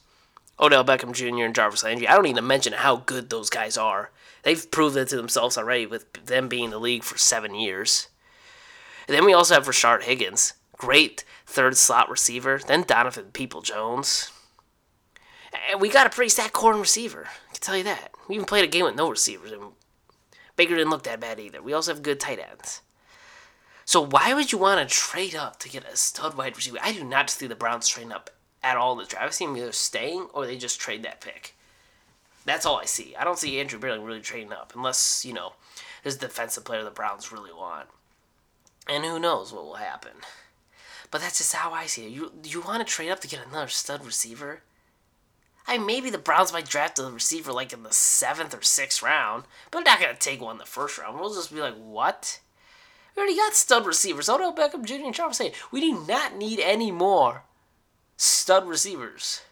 Odell 0.60 0.84
Beckham 0.84 1.12
Jr. 1.12 1.44
and 1.44 1.54
Jarvis 1.54 1.82
Landry. 1.82 2.06
I 2.06 2.14
don't 2.14 2.22
need 2.22 2.36
to 2.36 2.42
mention 2.42 2.72
how 2.72 2.96
good 2.96 3.30
those 3.30 3.50
guys 3.50 3.76
are. 3.76 4.12
They've 4.44 4.70
proved 4.70 4.96
it 4.96 5.08
to 5.08 5.16
themselves 5.16 5.58
already 5.58 5.86
with 5.86 6.12
them 6.12 6.48
being 6.48 6.64
in 6.64 6.70
the 6.70 6.78
league 6.78 7.02
for 7.02 7.18
seven 7.18 7.56
years. 7.56 8.08
And 9.08 9.16
then 9.16 9.24
we 9.24 9.32
also 9.32 9.54
have 9.54 9.66
Rashard 9.66 10.04
Higgins, 10.04 10.54
great 10.76 11.24
third 11.46 11.76
slot 11.76 12.08
receiver. 12.08 12.60
Then 12.64 12.82
Donovan 12.82 13.32
People 13.32 13.60
Jones, 13.60 14.30
and 15.70 15.80
we 15.80 15.88
got 15.88 16.06
a 16.06 16.10
pretty 16.10 16.28
stacked 16.28 16.52
core 16.52 16.74
receiver. 16.74 17.26
I 17.26 17.52
can 17.52 17.60
tell 17.60 17.76
you 17.76 17.84
that. 17.84 18.12
We 18.28 18.36
even 18.36 18.46
played 18.46 18.64
a 18.64 18.68
game 18.68 18.84
with 18.84 18.94
no 18.94 19.10
receivers, 19.10 19.50
and 19.50 19.72
Baker 20.56 20.76
didn't 20.76 20.90
look 20.90 21.04
that 21.04 21.20
bad 21.20 21.40
either. 21.40 21.62
We 21.62 21.72
also 21.72 21.92
have 21.92 22.02
good 22.02 22.20
tight 22.20 22.38
ends. 22.38 22.80
So 23.84 24.00
why 24.00 24.32
would 24.32 24.52
you 24.52 24.58
want 24.58 24.88
to 24.88 24.94
trade 24.94 25.34
up 25.34 25.58
to 25.60 25.68
get 25.68 25.84
a 25.84 25.96
stud 25.96 26.36
wide 26.36 26.56
receiver? 26.56 26.78
I 26.82 26.92
do 26.92 27.04
not 27.04 27.28
see 27.30 27.46
the 27.46 27.54
Browns 27.54 27.88
trading 27.88 28.12
up 28.12 28.30
at 28.62 28.76
all 28.76 28.96
the 28.96 29.04
draft. 29.04 29.26
I 29.26 29.30
see 29.30 29.46
them 29.46 29.56
either 29.56 29.72
staying 29.72 30.28
or 30.32 30.46
they 30.46 30.56
just 30.56 30.80
trade 30.80 31.02
that 31.02 31.20
pick. 31.20 31.54
That's 32.46 32.66
all 32.66 32.76
I 32.76 32.84
see. 32.84 33.14
I 33.16 33.24
don't 33.24 33.38
see 33.38 33.58
Andrew 33.58 33.78
Billings 33.78 34.04
really 34.04 34.20
trading 34.20 34.52
up 34.52 34.72
unless, 34.74 35.24
you 35.24 35.32
know, 35.32 35.54
is 36.02 36.18
the 36.18 36.26
defensive 36.26 36.64
player 36.64 36.84
the 36.84 36.90
Browns 36.90 37.32
really 37.32 37.52
want. 37.52 37.88
And 38.88 39.04
who 39.04 39.18
knows 39.18 39.52
what 39.52 39.64
will 39.64 39.74
happen. 39.74 40.12
But 41.10 41.20
that's 41.20 41.38
just 41.38 41.54
how 41.54 41.72
I 41.72 41.86
see 41.86 42.06
it. 42.06 42.10
You 42.10 42.32
you 42.44 42.60
want 42.60 42.86
to 42.86 42.92
trade 42.92 43.10
up 43.10 43.20
to 43.20 43.28
get 43.28 43.46
another 43.46 43.68
stud 43.68 44.04
receiver? 44.04 44.62
I 45.66 45.78
mean, 45.78 45.86
maybe 45.86 46.10
the 46.10 46.18
Browns 46.18 46.52
might 46.52 46.68
draft 46.68 46.98
a 46.98 47.04
receiver 47.04 47.52
like 47.52 47.72
in 47.72 47.82
the 47.82 47.92
seventh 47.92 48.54
or 48.54 48.62
sixth 48.62 49.02
round, 49.02 49.44
but 49.70 49.84
they're 49.84 49.94
not 49.94 50.00
gonna 50.00 50.14
take 50.14 50.40
one 50.40 50.56
in 50.56 50.58
the 50.58 50.66
first 50.66 50.98
round. 50.98 51.18
We'll 51.18 51.32
just 51.32 51.52
be 51.52 51.60
like, 51.60 51.74
what? 51.74 52.40
We 53.16 53.20
already 53.20 53.36
got 53.36 53.54
stud 53.54 53.86
receivers. 53.86 54.28
Odell 54.28 54.54
Beckham 54.54 54.84
Jr. 54.84 55.06
and 55.06 55.14
Charles 55.14 55.36
saying 55.36 55.52
we 55.70 55.80
do 55.80 56.04
not 56.06 56.36
need 56.36 56.60
any 56.60 56.90
more 56.90 57.42
stud 58.16 58.66
receivers. 58.66 59.42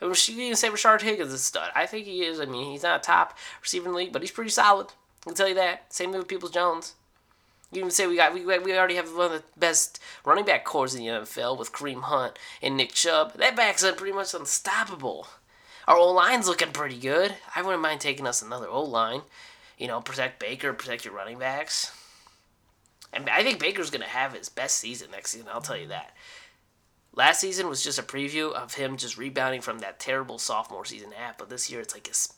And 0.00 0.28
you 0.28 0.48
can 0.48 0.56
say 0.56 0.70
Rashard 0.70 1.02
Higgins 1.02 1.28
is 1.28 1.34
a 1.34 1.38
stud. 1.38 1.70
I 1.74 1.84
think 1.84 2.06
he 2.06 2.24
is. 2.24 2.40
I 2.40 2.46
mean, 2.46 2.70
he's 2.70 2.82
not 2.82 3.00
a 3.00 3.02
top 3.02 3.36
receiver 3.60 3.86
in 3.86 3.92
the 3.92 3.98
league, 3.98 4.12
but 4.12 4.22
he's 4.22 4.30
pretty 4.30 4.50
solid. 4.50 4.86
I 5.22 5.24
can 5.24 5.34
tell 5.34 5.48
you 5.48 5.54
that. 5.56 5.92
Same 5.92 6.10
thing 6.10 6.18
with 6.18 6.28
Peoples 6.28 6.52
Jones. 6.52 6.94
You 7.72 7.82
can 7.82 7.90
say 7.90 8.06
we 8.06 8.16
got 8.16 8.34
we, 8.34 8.44
we 8.44 8.76
already 8.76 8.96
have 8.96 9.14
one 9.14 9.26
of 9.26 9.32
the 9.32 9.44
best 9.58 10.00
running 10.24 10.44
back 10.44 10.64
cores 10.64 10.94
in 10.94 11.04
the 11.04 11.10
NFL 11.10 11.58
with 11.58 11.72
Kareem 11.72 12.02
Hunt 12.02 12.38
and 12.60 12.76
Nick 12.76 12.92
Chubb. 12.92 13.34
That 13.34 13.56
back's 13.56 13.84
up 13.84 13.96
pretty 13.96 14.14
much 14.14 14.34
unstoppable. 14.34 15.28
Our 15.86 15.96
O 15.96 16.10
line's 16.10 16.48
looking 16.48 16.72
pretty 16.72 16.98
good. 16.98 17.34
I 17.54 17.62
wouldn't 17.62 17.82
mind 17.82 18.00
taking 18.00 18.26
us 18.26 18.42
another 18.42 18.68
O 18.68 18.82
line. 18.82 19.22
You 19.78 19.86
know, 19.86 20.00
protect 20.00 20.40
Baker, 20.40 20.72
protect 20.72 21.04
your 21.04 21.14
running 21.14 21.38
backs. 21.38 21.92
And 23.12 23.28
I 23.30 23.42
think 23.42 23.60
Baker's 23.60 23.90
gonna 23.90 24.04
have 24.04 24.34
his 24.34 24.48
best 24.48 24.78
season 24.78 25.10
next 25.12 25.30
season. 25.30 25.48
I'll 25.52 25.60
tell 25.60 25.76
you 25.76 25.88
that. 25.88 26.14
Last 27.14 27.40
season 27.40 27.68
was 27.68 27.82
just 27.82 27.98
a 27.98 28.04
preview 28.04 28.52
of 28.52 28.74
him 28.74 28.96
just 28.96 29.18
rebounding 29.18 29.60
from 29.60 29.80
that 29.80 29.98
terrible 29.98 30.38
sophomore 30.38 30.84
season 30.84 31.10
at, 31.12 31.38
but 31.38 31.50
this 31.50 31.70
year 31.70 31.80
it's 31.80 31.94
like 31.94 32.06
his 32.06 32.32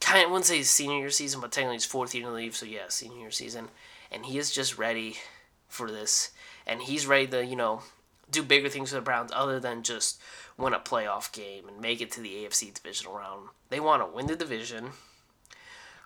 kind 0.00 0.24
of 0.24 0.30
wouldn't 0.30 0.46
say 0.46 0.58
his 0.58 0.70
senior 0.70 0.98
year 0.98 1.10
season, 1.10 1.40
but 1.40 1.52
technically 1.52 1.76
his 1.76 1.84
fourth 1.84 2.14
year 2.14 2.24
in 2.24 2.30
the 2.30 2.36
league, 2.36 2.54
so 2.54 2.66
yeah, 2.66 2.88
senior 2.88 3.18
year 3.18 3.30
season. 3.30 3.68
And 4.10 4.26
he 4.26 4.38
is 4.38 4.50
just 4.50 4.78
ready 4.78 5.16
for 5.68 5.90
this. 5.90 6.30
And 6.66 6.82
he's 6.82 7.06
ready 7.06 7.26
to, 7.28 7.44
you 7.44 7.56
know, 7.56 7.82
do 8.30 8.42
bigger 8.42 8.68
things 8.68 8.90
for 8.90 8.96
the 8.96 9.02
Browns 9.02 9.30
other 9.34 9.60
than 9.60 9.82
just 9.82 10.20
win 10.56 10.74
a 10.74 10.80
playoff 10.80 11.32
game 11.32 11.68
and 11.68 11.80
make 11.80 12.00
it 12.00 12.10
to 12.12 12.20
the 12.20 12.34
AFC 12.44 12.74
divisional 12.74 13.16
round. 13.16 13.48
They 13.70 13.80
want 13.80 14.02
to 14.02 14.14
win 14.14 14.26
the 14.26 14.36
division. 14.36 14.90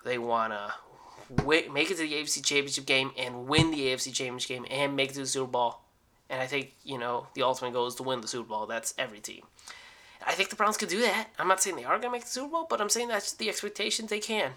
They 0.05 0.17
want 0.17 0.53
to 0.53 0.73
make 1.45 1.89
it 1.89 1.97
to 1.97 2.03
the 2.03 2.13
AFC 2.13 2.43
championship 2.43 2.85
game 2.85 3.11
and 3.17 3.47
win 3.47 3.71
the 3.71 3.87
AFC 3.87 4.13
championship 4.13 4.49
game 4.49 4.65
and 4.69 4.95
make 4.95 5.11
it 5.11 5.13
to 5.13 5.21
the 5.21 5.27
Super 5.27 5.51
Bowl. 5.51 5.79
And 6.29 6.41
I 6.41 6.47
think, 6.47 6.73
you 6.83 6.97
know, 6.97 7.27
the 7.35 7.43
ultimate 7.43 7.73
goal 7.73 7.87
is 7.87 7.95
to 7.95 8.03
win 8.03 8.21
the 8.21 8.27
Super 8.27 8.49
Bowl. 8.49 8.65
That's 8.65 8.93
every 8.97 9.19
team. 9.19 9.43
I 10.25 10.33
think 10.33 10.49
the 10.49 10.55
Browns 10.55 10.77
could 10.77 10.89
do 10.89 11.01
that. 11.01 11.27
I'm 11.37 11.47
not 11.47 11.61
saying 11.61 11.75
they 11.75 11.83
are 11.83 11.97
going 11.99 12.03
to 12.03 12.11
make 12.11 12.23
the 12.23 12.29
Super 12.29 12.49
Bowl, 12.49 12.67
but 12.69 12.79
I'm 12.79 12.89
saying 12.89 13.09
that's 13.09 13.33
the 13.33 13.49
expectations 13.49 14.09
they 14.09 14.19
can. 14.19 14.51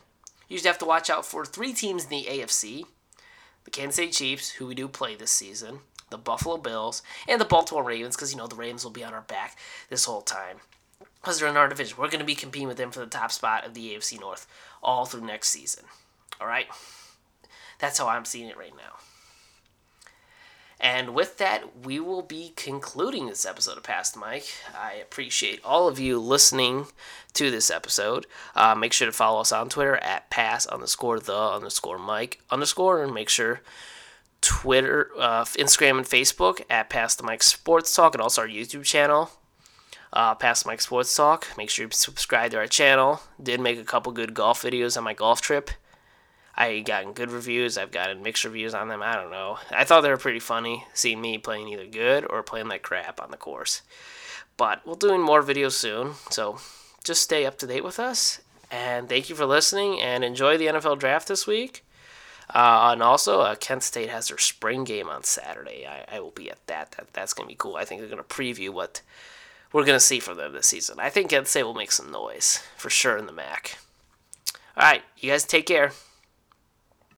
You 0.48 0.56
just 0.56 0.66
have 0.66 0.78
to 0.78 0.84
watch 0.84 1.10
out 1.10 1.26
for 1.26 1.44
three 1.44 1.72
teams 1.72 2.04
in 2.04 2.10
the 2.10 2.24
AFC 2.24 2.84
the 3.66 3.70
Kansas 3.70 3.96
City 3.96 4.10
Chiefs, 4.10 4.52
who 4.52 4.66
we 4.66 4.74
do 4.74 4.88
play 4.88 5.16
this 5.16 5.32
season, 5.32 5.80
the 6.08 6.16
Buffalo 6.16 6.56
Bills, 6.56 7.02
and 7.28 7.40
the 7.40 7.44
Baltimore 7.44 7.82
Ravens, 7.82 8.16
because, 8.16 8.32
you 8.32 8.38
know, 8.38 8.46
the 8.46 8.54
Ravens 8.54 8.84
will 8.84 8.92
be 8.92 9.04
on 9.04 9.12
our 9.12 9.22
back 9.22 9.58
this 9.90 10.06
whole 10.06 10.22
time. 10.22 10.58
Because 11.20 11.40
they're 11.40 11.48
in 11.48 11.56
our 11.56 11.68
division. 11.68 11.98
We're 11.98 12.08
going 12.08 12.20
to 12.20 12.24
be 12.24 12.36
competing 12.36 12.68
with 12.68 12.76
them 12.76 12.92
for 12.92 13.00
the 13.00 13.06
top 13.06 13.32
spot 13.32 13.66
of 13.66 13.74
the 13.74 13.90
AFC 13.90 14.20
North 14.20 14.46
all 14.82 15.04
through 15.04 15.26
next 15.26 15.48
season. 15.50 15.84
All 16.40 16.46
right? 16.46 16.68
That's 17.80 17.98
how 17.98 18.06
I'm 18.06 18.24
seeing 18.24 18.48
it 18.48 18.56
right 18.56 18.74
now. 18.76 19.00
And 20.78 21.14
with 21.14 21.38
that, 21.38 21.84
we 21.84 22.00
will 22.00 22.22
be 22.22 22.52
concluding 22.54 23.26
this 23.26 23.46
episode 23.46 23.78
of 23.78 23.82
Past 23.82 24.16
Mike. 24.16 24.46
I 24.78 24.94
appreciate 24.94 25.60
all 25.64 25.88
of 25.88 25.98
you 25.98 26.18
listening 26.18 26.86
to 27.32 27.50
this 27.50 27.70
episode. 27.70 28.26
Uh, 28.54 28.74
make 28.74 28.92
sure 28.92 29.06
to 29.06 29.12
follow 29.12 29.40
us 29.40 29.52
on 29.52 29.68
Twitter 29.68 29.96
at 29.96 30.28
pass 30.28 30.66
underscore 30.66 31.18
the 31.18 31.36
underscore 31.36 31.98
Mike 31.98 32.40
underscore, 32.50 33.02
and 33.02 33.14
make 33.14 33.30
sure 33.30 33.62
Twitter, 34.42 35.10
uh, 35.18 35.44
Instagram, 35.44 35.98
and 35.98 36.06
Facebook 36.06 36.60
at 36.68 36.90
Past 36.90 37.22
Mic 37.24 37.42
Sports 37.42 37.94
Talk, 37.94 38.14
and 38.14 38.22
also 38.22 38.42
our 38.42 38.48
YouTube 38.48 38.84
channel. 38.84 39.30
Uh, 40.12 40.34
Past 40.34 40.66
Mic 40.66 40.80
Sports 40.80 41.14
Talk. 41.14 41.46
Make 41.56 41.68
sure 41.68 41.86
you 41.86 41.90
subscribe 41.92 42.50
to 42.52 42.58
our 42.58 42.66
channel. 42.66 43.20
Did 43.42 43.60
make 43.60 43.78
a 43.78 43.84
couple 43.84 44.12
good 44.12 44.34
golf 44.34 44.62
videos 44.62 44.96
on 44.96 45.04
my 45.04 45.14
golf 45.14 45.40
trip. 45.40 45.70
I 46.56 46.80
gotten 46.80 47.12
good 47.12 47.30
reviews. 47.30 47.76
I've 47.76 47.90
gotten 47.90 48.22
mixed 48.22 48.44
reviews 48.44 48.74
on 48.74 48.88
them. 48.88 49.02
I 49.02 49.14
don't 49.14 49.30
know. 49.30 49.58
I 49.70 49.84
thought 49.84 50.00
they 50.00 50.08
were 50.08 50.16
pretty 50.16 50.40
funny, 50.40 50.84
seeing 50.94 51.20
me 51.20 51.36
playing 51.36 51.68
either 51.68 51.86
good 51.86 52.26
or 52.28 52.42
playing 52.42 52.68
like 52.68 52.82
crap 52.82 53.20
on 53.20 53.30
the 53.30 53.36
course. 53.36 53.82
But 54.56 54.80
we'll 54.86 54.96
doing 54.96 55.20
more 55.20 55.42
videos 55.42 55.72
soon, 55.72 56.14
so 56.30 56.58
just 57.04 57.22
stay 57.22 57.44
up 57.44 57.58
to 57.58 57.66
date 57.66 57.84
with 57.84 58.00
us. 58.00 58.40
And 58.70 59.08
thank 59.08 59.28
you 59.28 59.36
for 59.36 59.44
listening. 59.44 60.00
And 60.00 60.24
enjoy 60.24 60.56
the 60.56 60.66
NFL 60.66 60.98
draft 60.98 61.28
this 61.28 61.46
week. 61.46 61.84
Uh, 62.48 62.90
and 62.92 63.02
also, 63.02 63.40
uh, 63.40 63.54
Kent 63.56 63.82
State 63.82 64.08
has 64.08 64.28
their 64.28 64.38
spring 64.38 64.84
game 64.84 65.08
on 65.08 65.24
Saturday. 65.24 65.86
I, 65.86 66.16
I 66.16 66.20
will 66.20 66.30
be 66.30 66.50
at 66.50 66.64
that. 66.68 66.92
that 66.92 67.12
that's 67.12 67.34
going 67.34 67.48
to 67.48 67.52
be 67.52 67.56
cool. 67.58 67.76
I 67.76 67.84
think 67.84 68.00
they're 68.00 68.10
going 68.10 68.22
to 68.22 68.24
preview 68.24 68.70
what 68.70 69.02
we're 69.72 69.84
going 69.84 69.96
to 69.96 70.04
see 70.04 70.20
from 70.20 70.36
them 70.36 70.52
this 70.52 70.66
season. 70.66 70.98
I 71.00 71.10
think 71.10 71.30
Kent 71.30 71.48
State 71.48 71.64
will 71.64 71.74
make 71.74 71.92
some 71.92 72.10
noise 72.10 72.62
for 72.76 72.88
sure 72.88 73.16
in 73.16 73.26
the 73.26 73.32
MAC. 73.32 73.78
All 74.76 74.84
right, 74.84 75.02
you 75.18 75.30
guys 75.30 75.44
take 75.44 75.66
care. 75.66 75.92